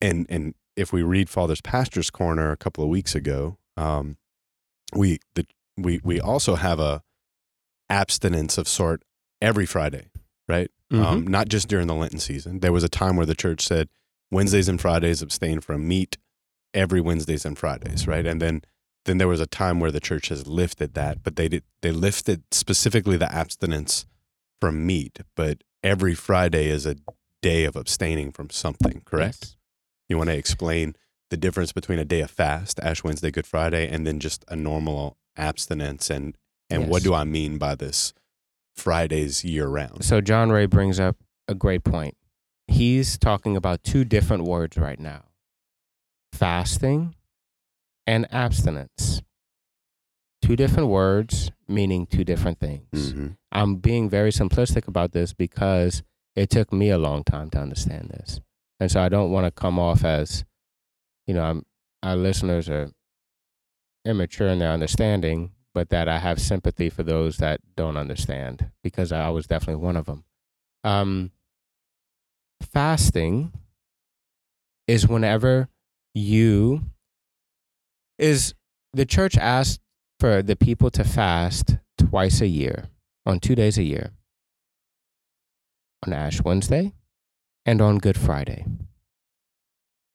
[0.05, 4.17] And and if we read Father's Pastor's Corner a couple of weeks ago, um,
[4.93, 5.45] we the
[5.77, 7.01] we we also have a
[7.89, 9.03] abstinence of sort
[9.41, 10.09] every Friday,
[10.47, 10.69] right?
[10.91, 12.59] Um, not just during the Lenten season.
[12.59, 13.89] There was a time where the church said
[14.31, 16.17] Wednesdays and Fridays abstain from meat
[16.73, 18.25] every Wednesdays and Fridays, right?
[18.25, 18.61] And then
[19.05, 21.91] then there was a time where the church has lifted that, but they did they
[21.91, 24.05] lifted specifically the abstinence
[24.61, 26.95] from meat, but every Friday is a
[27.41, 29.39] day of abstaining from something, correct?
[29.41, 29.55] Yes.
[30.09, 30.95] You want to explain
[31.29, 34.55] the difference between a day of fast, Ash Wednesday, Good Friday, and then just a
[34.55, 36.37] normal abstinence and
[36.69, 38.13] and what do I mean by this
[38.75, 40.03] Fridays year round?
[40.03, 42.17] So John Ray brings up a great point.
[42.67, 45.25] He's talking about two different words right now
[46.33, 47.15] fasting
[48.07, 49.21] and abstinence.
[50.41, 53.13] Two different words meaning two different things.
[53.13, 53.37] Mhm.
[53.51, 56.03] I'm being very simplistic about this because
[56.35, 58.39] it took me a long time to understand this.
[58.79, 60.43] And so I don't want to come off as,
[61.27, 61.65] you know, I'm,
[62.03, 62.91] our listeners are
[64.03, 69.11] immature in their understanding, but that I have sympathy for those that don't understand because
[69.11, 70.23] I was definitely one of them.
[70.83, 71.31] Um,
[72.61, 73.51] fasting
[74.87, 75.69] is whenever
[76.13, 76.83] you
[78.17, 78.53] is
[78.93, 79.81] the church asked
[80.19, 82.85] for the people to fast twice a year
[83.25, 84.11] on two days a year
[86.05, 86.93] on Ash Wednesday
[87.65, 88.65] and on Good Friday.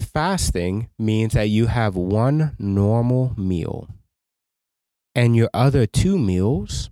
[0.00, 3.88] Fasting means that you have one normal meal
[5.14, 6.90] and your other two meals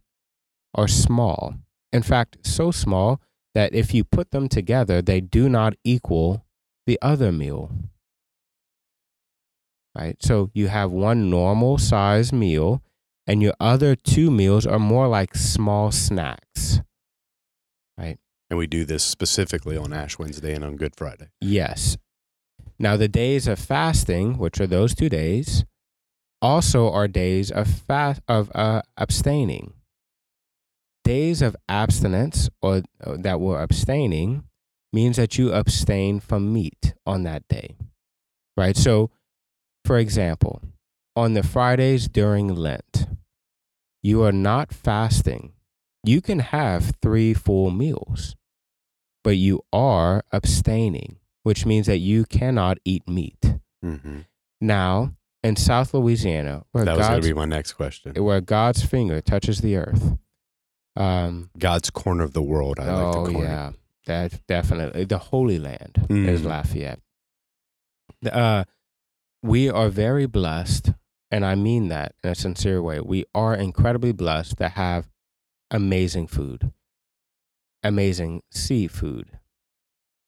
[0.74, 1.54] are small.
[1.92, 3.20] In fact, so small
[3.54, 6.44] that if you put them together, they do not equal
[6.86, 7.70] the other meal.
[9.96, 10.16] Right?
[10.22, 12.82] So you have one normal size meal
[13.26, 16.80] and your other two meals are more like small snacks.
[18.50, 21.28] And we do this specifically on Ash Wednesday and on Good Friday.
[21.40, 21.98] Yes.
[22.78, 25.64] Now, the days of fasting, which are those two days,
[26.40, 29.74] also are days of fast of uh, abstaining.
[31.04, 34.44] Days of abstinence, or uh, that we're abstaining,
[34.92, 37.76] means that you abstain from meat on that day,
[38.56, 38.76] right?
[38.76, 39.10] So,
[39.84, 40.62] for example,
[41.16, 43.06] on the Fridays during Lent,
[44.02, 45.52] you are not fasting.
[46.04, 48.36] You can have three full meals,
[49.24, 53.40] but you are abstaining which means that you cannot eat meat.
[53.82, 54.18] Mm-hmm.
[54.60, 58.12] Now, in South Louisiana, where That was going God's, to be my next question.
[58.22, 60.18] where God's finger touches the earth,
[60.94, 62.78] um, God's corner of the world.
[62.78, 63.70] I like oh to yeah,
[64.04, 66.44] that definitely the Holy Land is Mm.
[66.44, 67.00] Lafayette.
[68.30, 68.64] Uh,
[69.42, 70.92] we are very blessed,
[71.30, 73.00] and I mean that in a sincere way.
[73.00, 75.08] We are incredibly blessed to have
[75.70, 76.72] amazing food,
[77.82, 79.38] amazing seafood,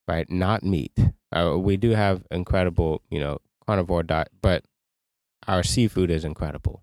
[0.06, 0.30] right?
[0.30, 0.98] Not meat.
[1.32, 4.64] Uh, we do have incredible, you know, carnivore diet, but
[5.46, 6.82] our seafood is incredible.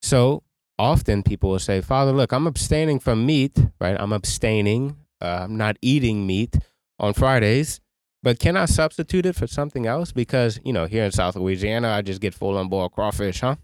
[0.00, 0.44] So
[0.78, 3.96] often people will say, Father, look, I'm abstaining from meat, right?
[3.98, 6.56] I'm abstaining, uh, I'm not eating meat
[6.98, 7.80] on Fridays,
[8.22, 10.12] but can I substitute it for something else?
[10.12, 13.56] Because, you know, here in South Louisiana, I just get full on boiled crawfish, huh?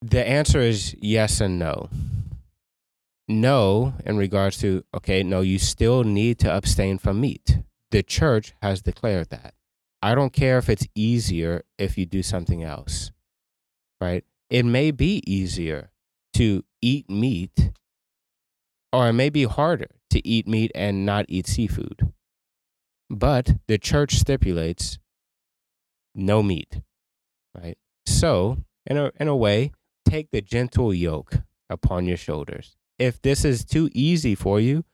[0.00, 1.88] The answer is yes and no.
[3.26, 7.58] No, in regards to, okay, no, you still need to abstain from meat.
[7.90, 9.54] The church has declared that.
[10.00, 13.10] I don't care if it's easier if you do something else,
[14.00, 14.24] right?
[14.48, 15.90] It may be easier
[16.34, 17.72] to eat meat,
[18.92, 22.12] or it may be harder to eat meat and not eat seafood.
[23.10, 24.98] But the church stipulates
[26.14, 26.80] no meat,
[27.54, 27.76] right?
[28.06, 29.72] So, in a, in a way,
[30.08, 32.76] take the gentle yoke upon your shoulders.
[32.98, 34.84] If this is too easy for you,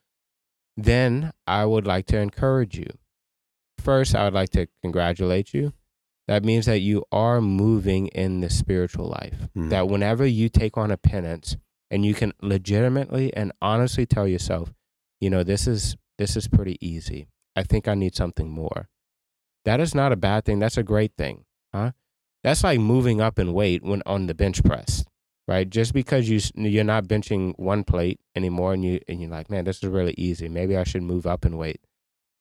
[0.77, 2.89] then I would like to encourage you.
[3.79, 5.73] First, I would like to congratulate you.
[6.27, 9.49] That means that you are moving in the spiritual life.
[9.55, 9.71] Mhm.
[9.71, 11.57] That whenever you take on a penance
[11.91, 14.73] and you can legitimately and honestly tell yourself,
[15.21, 17.27] you know, this is this is pretty easy.
[17.57, 18.89] I think I need something more.
[19.65, 20.61] That is not a bad thing.
[20.61, 21.45] That's a great thing.
[21.73, 21.93] Huh?
[22.45, 25.05] That's like moving up in weight when on the bench press.
[25.49, 25.69] right?
[25.69, 29.65] Just because you you're not benching one plate anymore, and you and you're like, man,
[29.65, 30.49] this is really easy.
[30.49, 31.81] Maybe I should move up in weight.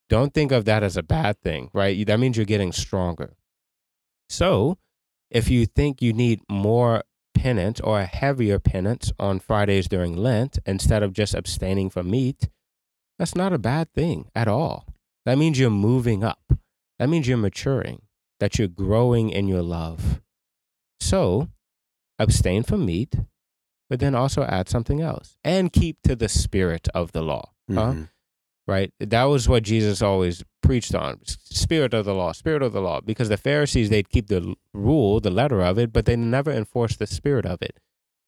[0.09, 2.05] Don't think of that as a bad thing, right?
[2.05, 3.33] That means you're getting stronger.
[4.29, 4.77] So,
[5.31, 10.59] if you think you need more penance or a heavier penance on Fridays during Lent
[10.65, 12.49] instead of just abstaining from meat,
[13.17, 14.85] that's not a bad thing at all.
[15.25, 16.53] That means you're moving up.
[16.99, 18.03] That means you're maturing,
[18.43, 20.19] that you're growing in your love.
[20.99, 21.47] So,
[22.19, 23.15] abstain from meat,
[23.89, 27.53] but then also add something else and keep to the spirit of the law.
[27.73, 27.93] Huh?
[27.93, 28.09] Mhm.
[28.67, 28.91] Right?
[28.99, 32.99] That was what Jesus always preached on spirit of the law, spirit of the law.
[32.99, 36.99] Because the Pharisees, they'd keep the rule, the letter of it, but they never enforced
[36.99, 37.79] the spirit of it.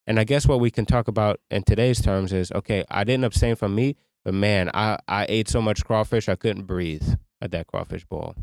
[0.07, 3.25] And I guess what we can talk about in today's terms is okay, I didn't
[3.25, 7.51] abstain from meat, but man, I, I ate so much crawfish, I couldn't breathe at
[7.51, 8.35] that crawfish bowl.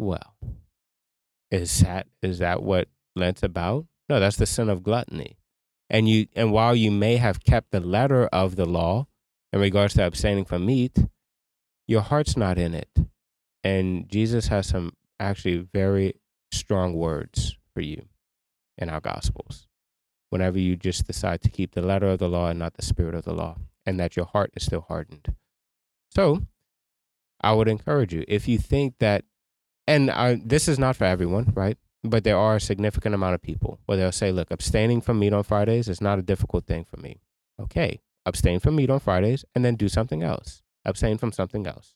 [0.00, 0.34] Well,
[1.50, 3.84] is that is that what Lent's about?
[4.08, 5.36] No, that's the sin of gluttony.
[5.90, 9.08] And you and while you may have kept the letter of the law
[9.52, 10.96] in regards to abstaining from meat,
[11.86, 12.88] your heart's not in it.
[13.62, 16.14] And Jesus has some actually very
[16.50, 18.06] strong words for you
[18.78, 19.68] in our gospels.
[20.30, 23.14] Whenever you just decide to keep the letter of the law and not the spirit
[23.14, 25.34] of the law, and that your heart is still hardened.
[26.08, 26.46] So,
[27.42, 29.24] I would encourage you if you think that,
[29.90, 31.76] and uh, this is not for everyone, right?
[32.04, 35.32] But there are a significant amount of people where they'll say, look, abstaining from meat
[35.32, 37.20] on Fridays is not a difficult thing for me.
[37.60, 40.62] Okay, abstain from meat on Fridays and then do something else.
[40.84, 41.94] Abstain from something else.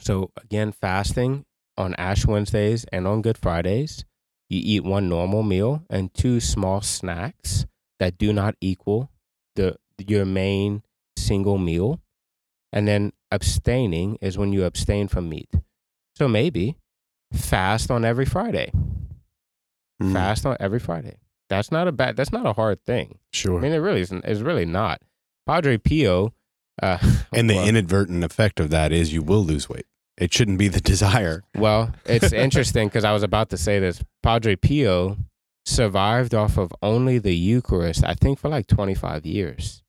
[0.00, 1.44] So, again, fasting
[1.76, 4.06] on Ash Wednesdays and on Good Fridays,
[4.48, 7.66] you eat one normal meal and two small snacks
[8.00, 9.10] that do not equal
[9.56, 10.82] the your main
[11.18, 12.00] single meal.
[12.72, 15.50] And then abstaining is when you abstain from meat.
[16.16, 16.76] So maybe
[17.32, 18.72] fast on every Friday.
[20.02, 20.12] Mhm.
[20.12, 21.16] Fast on every Friday.
[21.48, 22.16] That's not a bad.
[22.16, 23.18] That's not a hard thing.
[23.32, 23.58] Sure.
[23.58, 24.24] I mean, it really isn't.
[24.24, 25.00] It's really not.
[25.46, 26.32] Padre Pio.
[26.82, 26.98] Uh,
[27.32, 29.86] and the well, inadvertent effect of that is you will lose weight.
[30.18, 31.42] It shouldn't be the desire.
[31.56, 34.02] well, it's interesting because I was about to say this.
[34.22, 35.16] Padre Pio
[35.64, 39.82] survived off of only the Eucharist, I think, for like 25 years.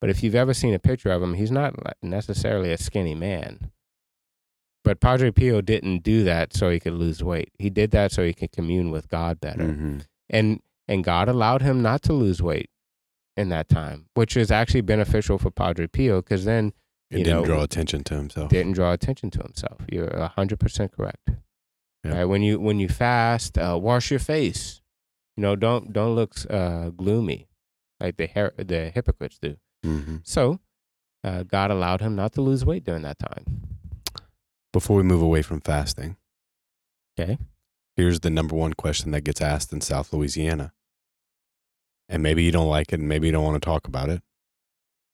[0.00, 3.70] But if you've ever seen a picture of him, he's not necessarily a skinny man.
[4.84, 7.50] But Padre Pio didn't do that so he could lose weight.
[7.58, 9.64] He did that so he could commune with God better.
[9.64, 10.04] Mhm.
[10.28, 12.68] and and God allowed him not to lose weight
[13.36, 16.72] in that time, which is actually beneficial for Padre Pio because then
[17.10, 18.48] It You didn't know, draw attention to himself.
[18.50, 19.80] didn't draw attention to himself.
[19.90, 21.30] You're hundred percent correct.
[22.04, 22.18] Yeah.
[22.18, 22.24] Right?
[22.24, 24.80] When you when you fast, uh, wash your face.
[25.36, 27.48] You know, don't don't look uh, gloomy
[28.00, 29.56] like the her- the hypocrites do.
[29.84, 30.60] hmm So
[31.24, 33.44] uh, God allowed him not to lose weight during that time.
[34.72, 36.16] Before we move away from fasting,
[37.18, 37.38] Okay.
[37.96, 40.72] here's the number one question that gets asked in South Louisiana.
[42.08, 44.22] And maybe you don't like it, and maybe you don't want to talk about it.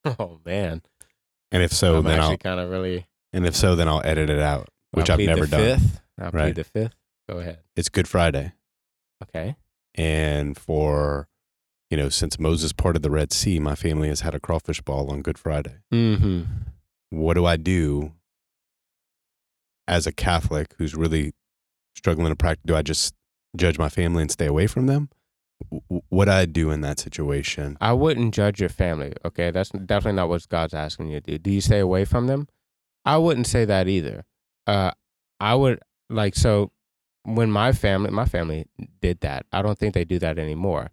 [0.19, 0.83] Oh man,
[1.51, 3.07] And if so, I'm then actually I'll kind of really.
[3.33, 5.61] and if so, then I'll edit it out, which I'll I've never done.
[5.81, 6.01] Fifth.
[6.19, 6.55] I'll Right.
[6.55, 6.95] plead the fifth.
[7.29, 7.59] Go ahead.
[7.75, 8.53] It's Good Friday,
[9.23, 9.57] Okay.
[9.97, 11.29] and for
[11.91, 15.11] you know, since Moses parted the Red Sea, my family has had a crawfish ball
[15.11, 15.77] on Good Friday.
[15.93, 16.43] Mm-hmm.
[17.11, 18.13] What do I do
[19.89, 21.33] as a Catholic who's really
[21.95, 22.63] struggling to practice?
[22.67, 23.15] Do I just
[23.57, 25.11] judge my family and stay away from them?
[26.11, 27.79] What I do in that situation?
[27.81, 29.15] I wouldn't judge your family.
[29.25, 31.39] Okay, that's definitely not what God's asking you to do.
[31.39, 32.49] Do you stay away from them?
[33.05, 34.25] I wouldn't say that either.
[34.67, 34.91] Uh,
[35.41, 36.73] I would like so
[37.23, 38.67] when my family, my family
[39.01, 39.47] did that.
[39.53, 40.91] I don't think they do that anymore,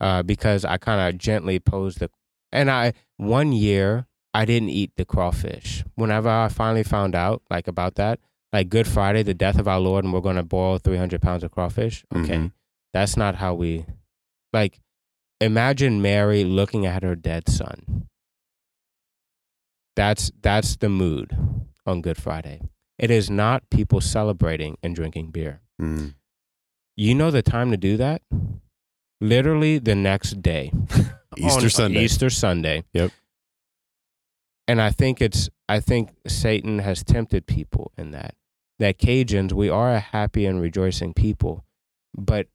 [0.00, 2.10] uh, because I kind of gently posed the.
[2.52, 5.84] And I one year I didn't eat the crawfish.
[5.96, 8.20] Whenever I finally found out like about that,
[8.54, 11.20] like Good Friday, the death of our Lord, and we're going to boil three hundred
[11.20, 12.04] pounds of crawfish.
[12.14, 12.52] Okay, Mhm.
[12.94, 13.84] that's not how we
[14.52, 14.80] like
[15.40, 18.08] imagine Mary looking at her dead son.
[19.96, 21.36] That's that's the mood
[21.86, 22.60] on Good Friday.
[22.98, 25.60] It is not people celebrating and drinking beer.
[25.80, 26.14] Mm.
[26.96, 28.22] You know the time to do that?
[29.20, 30.72] Literally the next day.
[31.36, 32.04] Easter On Sunday.
[32.04, 32.84] Easter Sunday.
[32.92, 33.10] Yep.
[34.68, 38.34] And I think it's I think Satan has tempted people in that.
[38.78, 41.64] That Cajuns, we are a happy and rejoicing people,
[42.12, 42.48] but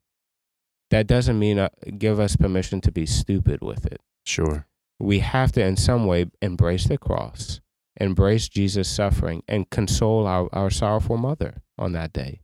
[0.89, 4.01] that doesn't mean uh, give us permission to be stupid with it.
[4.25, 4.65] Sure.
[4.99, 7.61] We have to in some way embrace the cross,
[7.97, 12.41] embrace Jesus' suffering and console our, our sorrowful mother on that day.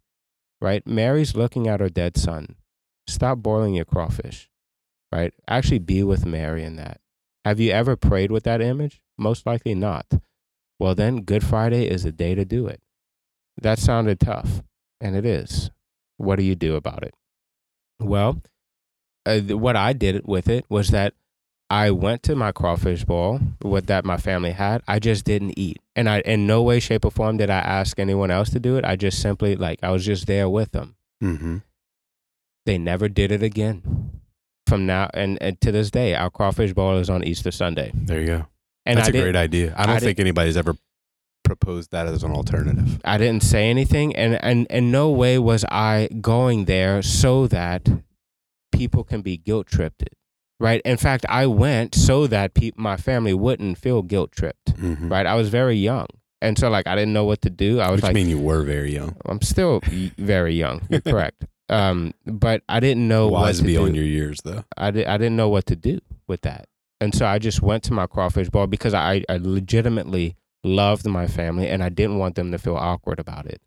[0.61, 0.85] Right?
[0.87, 2.55] Mary's looking at her dead son.
[3.07, 4.49] Stop boiling your crawfish.
[5.11, 5.33] Right?
[5.47, 7.01] Actually be with Mary in that.
[7.43, 9.01] Have you ever prayed with that image?
[9.17, 10.07] Most likely not.
[10.79, 12.81] Well, then Good Friday is the day to do it.
[13.61, 14.61] That sounded tough,
[14.99, 15.71] and it is.
[16.17, 17.13] What do you do about it?
[17.99, 18.41] Well,
[19.25, 21.13] uh, what I did with it was that
[21.69, 24.83] I went to my crawfish bowl with that my family had.
[24.87, 27.97] I just didn't eat, and I in no way, shape, or form did I ask
[27.99, 28.85] anyone else to do it.
[28.85, 30.95] I just simply like I was just there with them.
[31.23, 31.57] Mm-hmm.
[32.65, 34.21] They never did it again.
[34.67, 37.91] From now and, and to this day, our crawfish bowl is on Easter Sunday.
[37.93, 38.47] There you go.
[38.85, 39.73] And That's I a great idea.
[39.77, 40.75] I don't I think anybody's ever
[41.45, 42.99] proposed that as an alternative.
[43.05, 47.87] I didn't say anything, and and in no way was I going there so that
[48.73, 50.03] people can be guilt tripped.
[50.59, 50.81] Right.
[50.85, 54.73] In fact, I went so that pe- my family wouldn't feel guilt tripped.
[54.77, 55.09] Mm-hmm.
[55.09, 55.25] Right.
[55.25, 56.07] I was very young,
[56.41, 57.79] and so like I didn't know what to do.
[57.79, 59.15] I was Which like, mean you were very young.
[59.25, 59.81] I'm still
[60.17, 60.81] very young.
[60.89, 61.45] You're correct.
[61.67, 63.99] Um, but I didn't know Wise what to beyond do.
[64.01, 64.63] your years, though.
[64.77, 66.67] I, di- I didn't know what to do with that.
[67.01, 70.35] And so I just went to my crawfish bowl because I, I legitimately
[70.65, 73.61] loved my family and I didn't want them to feel awkward about it.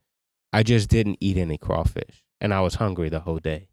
[0.53, 3.69] I just didn't eat any crawfish and I was hungry the whole day.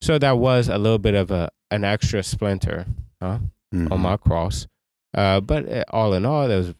[0.00, 2.86] So that was a little bit of a an extra splinter
[3.20, 3.38] huh,
[3.74, 3.90] Mhm.
[3.92, 4.66] on my cross.
[5.14, 6.74] Uh, but uh, all in all, it was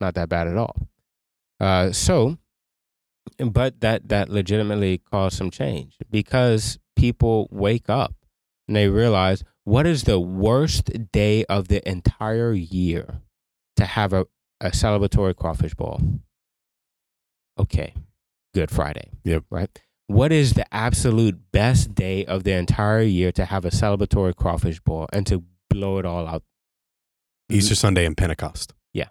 [0.00, 0.88] not that bad at all.
[1.60, 2.38] Uh, so,
[3.38, 8.14] but that that legitimately caused some change because people wake up
[8.66, 13.20] and they realize what is the worst day of the entire year
[13.76, 14.26] to have a,
[14.60, 16.00] a celebratory crawfish ball.
[17.58, 17.94] Okay,
[18.54, 19.10] Good Friday.
[19.24, 19.44] Yep.
[19.50, 19.70] Right.
[20.06, 24.80] What is the absolute best day of the entire year to have a celebratory crawfish
[24.80, 26.42] ball and to blow it all out?
[27.48, 28.74] Easter Sunday and Pentecost.
[28.92, 29.08] Yeah.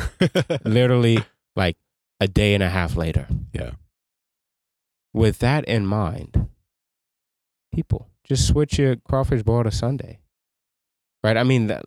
[0.64, 1.24] literally
[1.54, 1.76] like
[2.20, 3.28] a day and a half later.
[3.52, 3.72] Yeah.
[5.12, 6.48] With that in mind,
[7.72, 10.20] people just switch your crawfish ball to Sunday,
[11.24, 11.36] right?
[11.36, 11.84] I mean that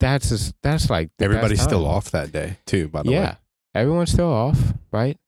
[0.00, 3.36] that's just, that's like Everybody's still off that day, too, by the yeah, way.
[3.74, 5.18] everyone's still off, right?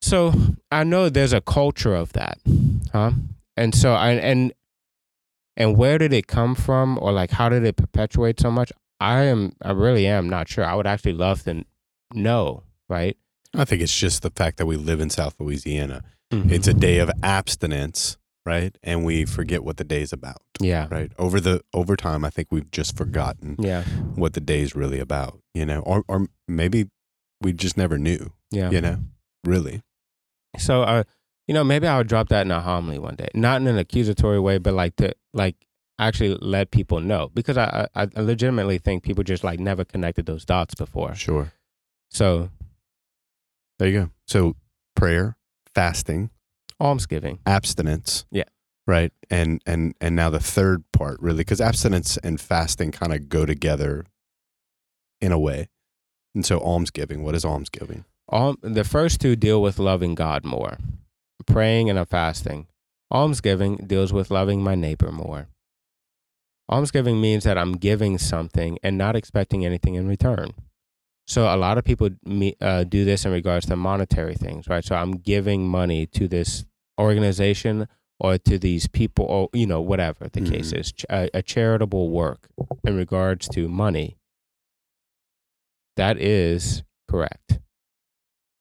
[0.00, 0.32] So
[0.70, 2.38] I know there's a culture of that,
[2.92, 3.12] huh?
[3.56, 4.52] And so I and
[5.56, 8.72] and where did it come from, or like how did it perpetuate so much?
[9.00, 10.64] I am, I really am not sure.
[10.64, 11.64] I would actually love to
[12.14, 13.16] know, right?
[13.54, 16.02] I think it's just the fact that we live in South Louisiana.
[16.32, 16.50] Mm-hmm.
[16.50, 18.76] It's a day of abstinence, right?
[18.82, 21.12] And we forget what the day's about, yeah, right?
[21.18, 23.82] Over the over time, I think we've just forgotten yeah,
[24.14, 26.88] what the day's really about, you know, or or maybe
[27.40, 28.70] we just never knew, yeah.
[28.70, 28.98] you know,
[29.44, 29.82] really.
[30.58, 31.04] So, uh,
[31.46, 33.78] you know, maybe I would drop that in a homily one day, not in an
[33.78, 35.56] accusatory way, but like to like
[35.98, 40.26] actually let people know because I I, I legitimately think people just like never connected
[40.26, 41.14] those dots before.
[41.14, 41.52] Sure.
[42.10, 42.50] So,
[43.78, 44.10] There you go.
[44.26, 44.54] So
[44.94, 45.36] prayer,
[45.74, 46.30] fasting,
[46.82, 47.38] almsgiving.
[47.46, 48.26] abstinence.
[48.30, 48.44] Yeah.
[48.86, 49.12] Right.
[49.30, 53.46] And and and now the third part really because abstinence and fasting kind of go
[53.46, 54.04] together
[55.20, 55.68] in a way.
[56.34, 58.04] And so almsgiving, what is almsgiving?
[58.28, 60.78] All the first two deal with loving God more,
[61.46, 62.66] praying and fasting.
[63.12, 65.48] Almsgiving deals with loving my neighbor more.
[66.70, 70.54] Almsgiving means that I'm giving something and not expecting anything in return.
[71.26, 72.08] So a lot of people
[72.60, 74.84] uh, do this in regards to monetary things, right?
[74.84, 76.64] So I'm giving money to this
[77.00, 77.88] organization
[78.20, 80.78] or to these people, or you know, whatever the case Mhm.
[80.80, 82.48] is, ch- a, a charitable work
[82.84, 84.16] in regards to money.
[85.96, 87.58] That is correct.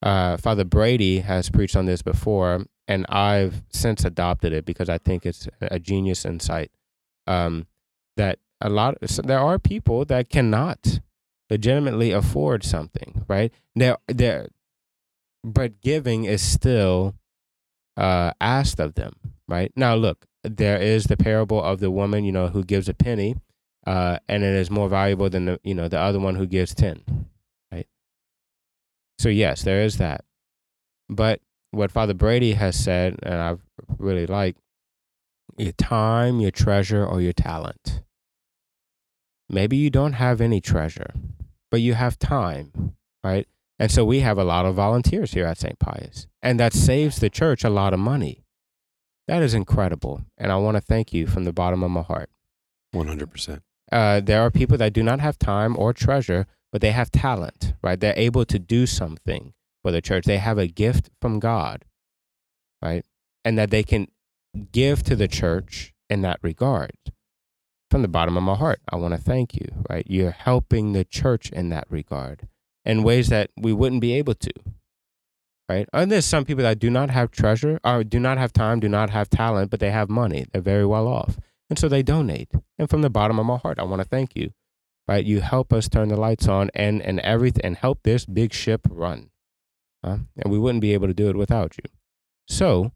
[0.01, 4.97] Uh, Father Brady has preached on this before, and I've since adopted it because I
[4.97, 6.71] think it's a genius insight.
[7.27, 7.67] Um,
[8.17, 10.99] that a lot, so there are people that cannot
[11.49, 13.53] legitimately afford something, right?
[13.75, 14.47] There, there,
[15.43, 17.15] but giving is still
[17.97, 19.13] uh, asked of them,
[19.47, 19.71] right?
[19.75, 23.35] Now, look, there is the parable of the woman, you know, who gives a penny,
[23.85, 26.73] uh, and it is more valuable than the, you know, the other one who gives
[26.73, 27.03] ten,
[27.71, 27.87] right?
[29.19, 30.23] So yes, there is that,
[31.09, 33.55] but what Father Brady has said, and I
[33.97, 34.55] really like,
[35.57, 38.01] your time, your treasure, or your talent.
[39.49, 41.13] Maybe you don't have any treasure,
[41.69, 43.47] but you have time, right?
[43.81, 45.79] And so we have a lot of volunteers here at St.
[45.79, 48.45] Pius, and that saves the church a lot of money.
[49.27, 52.29] That is incredible, and I want to thank you from the bottom of my heart.
[52.93, 53.61] 100%.
[53.91, 57.73] Uh, there are people that do not have time or treasure, but they have talent,
[57.81, 57.99] right?
[57.99, 60.25] They're able to do something for the church.
[60.25, 61.85] They have a gift from God,
[62.83, 63.03] right?
[63.43, 64.09] And that they can
[64.71, 66.91] give to the church in that regard.
[67.89, 70.05] From the bottom of my heart, I want to thank you, right?
[70.07, 72.47] You're helping the church in that regard
[72.85, 74.51] in ways that we wouldn't be able to,
[75.69, 75.87] right?
[75.93, 78.89] And there's some people that do not have treasure or do not have time, do
[78.89, 80.45] not have talent, but they have money.
[80.51, 81.37] They're very well off.
[81.69, 82.51] And so they donate.
[82.77, 84.51] And from the bottom of my heart, I want to thank you,
[85.07, 85.23] right?
[85.23, 88.87] You help us turn the lights on and, and everything and help this big ship
[88.89, 89.29] run.
[90.03, 90.17] huh?
[90.37, 91.89] And we wouldn't be able to do it without you.
[92.47, 92.91] So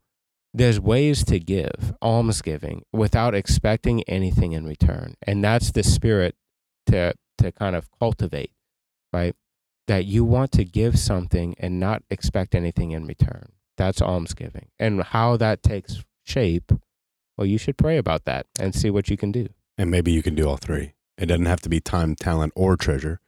[0.54, 5.16] there's ways to give almsgiving without expecting anything in return.
[5.22, 6.36] And that's the spirit
[6.88, 8.52] to to kind of cultivate,
[9.14, 9.36] right?
[9.88, 13.52] That you want to give something and not expect anything in return.
[13.78, 14.70] That's almsgiving.
[14.80, 16.72] And how that takes shape,
[17.38, 19.50] well, you should pray about that and see what you can do.
[19.78, 20.94] And maybe you can do all three.
[21.18, 23.20] It doesn't have to be time, talent, or treasure.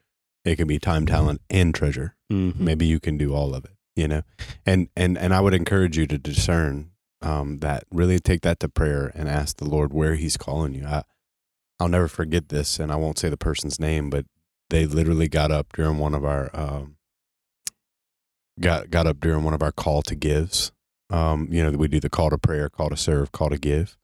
[0.43, 2.15] It can be time, talent, and treasure.
[2.31, 2.63] Mm-hmm.
[2.63, 3.71] Maybe you can do all of it.
[3.95, 4.21] You know,
[4.63, 6.91] and and and I would encourage you to discern
[7.21, 7.85] um, that.
[7.91, 10.85] Really take that to prayer and ask the Lord where He's calling you.
[10.85, 11.01] I,
[11.79, 14.25] I'll never forget this, and I won't say the person's name, but
[14.69, 16.97] they literally got up during one of our um,
[18.59, 20.71] got got up during one of our call to gives.
[21.09, 23.97] Um, you know, we do the call to prayer, call to serve, call to give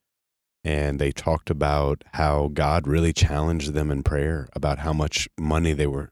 [0.63, 5.73] and they talked about how God really challenged them in prayer about how much money
[5.73, 6.09] they were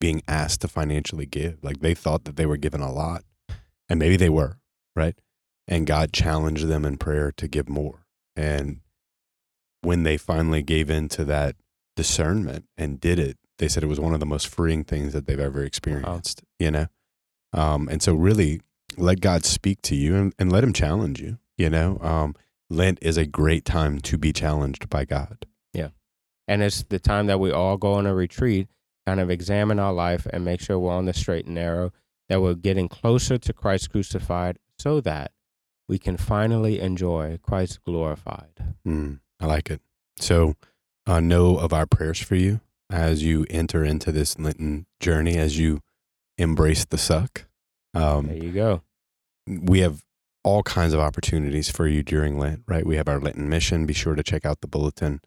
[0.00, 1.58] being asked to financially give.
[1.62, 3.24] Like they thought that they were given a lot,
[3.88, 4.58] and maybe they were,
[4.94, 5.14] right?
[5.66, 8.06] And God challenged them in prayer to give more.
[8.36, 8.80] And
[9.80, 11.56] when they finally gave in to that
[11.96, 15.26] discernment and did it, they said it was one of the most freeing things that
[15.26, 16.86] they've ever experienced, you know?
[17.52, 18.60] Um, and so, really,
[18.96, 21.98] let God speak to you and, and let Him challenge you, you know?
[22.00, 22.34] Um,
[22.68, 25.46] Lent is a great time to be challenged by God.
[25.72, 25.90] Yeah.
[26.48, 28.68] And it's the time that we all go on a retreat,
[29.06, 31.92] kind of examine our life and make sure we're on the straight and narrow,
[32.28, 35.32] that we're getting closer to Christ crucified so that
[35.88, 38.74] we can finally enjoy Christ glorified.
[38.86, 39.80] Mm, I like it.
[40.18, 40.56] So,
[41.06, 42.60] uh, know of our prayers for you
[42.90, 45.80] as you enter into this Lenten journey, as you
[46.38, 47.46] embrace the suck.
[47.94, 48.82] Um, There you go.
[49.46, 50.04] we have
[50.44, 52.86] all kinds of opportunities for you during Lent, right?
[52.86, 53.86] We have our Lenten mission.
[53.86, 55.20] Be sure to check out the bulletin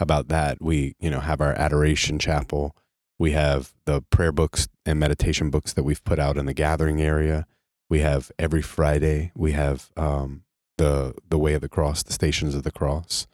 [0.00, 0.58] about that.
[0.62, 2.74] We, you know, have our adoration chapel.
[3.18, 7.00] We have the prayer books and meditation books that we've put out in the gathering
[7.02, 7.46] area.
[7.90, 9.30] We have every Friday.
[9.36, 10.44] We have um,
[10.78, 13.26] the the way of the cross, the stations of the cross,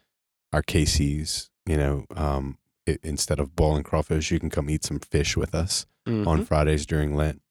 [0.52, 1.48] our KCs.
[1.66, 2.58] You know, um,
[2.88, 6.46] i instead of boiling crawfish, you can come eat some fish with us on Mhm.
[6.46, 7.42] Fridays during Lent.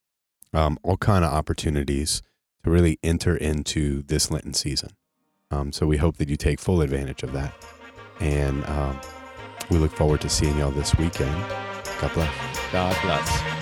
[0.53, 2.21] Um, all kind of opportunities
[2.63, 4.89] to really enter into this Lenten season.
[5.51, 7.53] Um, so we hope that you take full advantage of that,
[8.19, 8.99] and um,
[9.69, 11.35] we look forward to seeing y'all this weekend.
[12.01, 12.71] God bless.
[12.71, 13.56] God bless.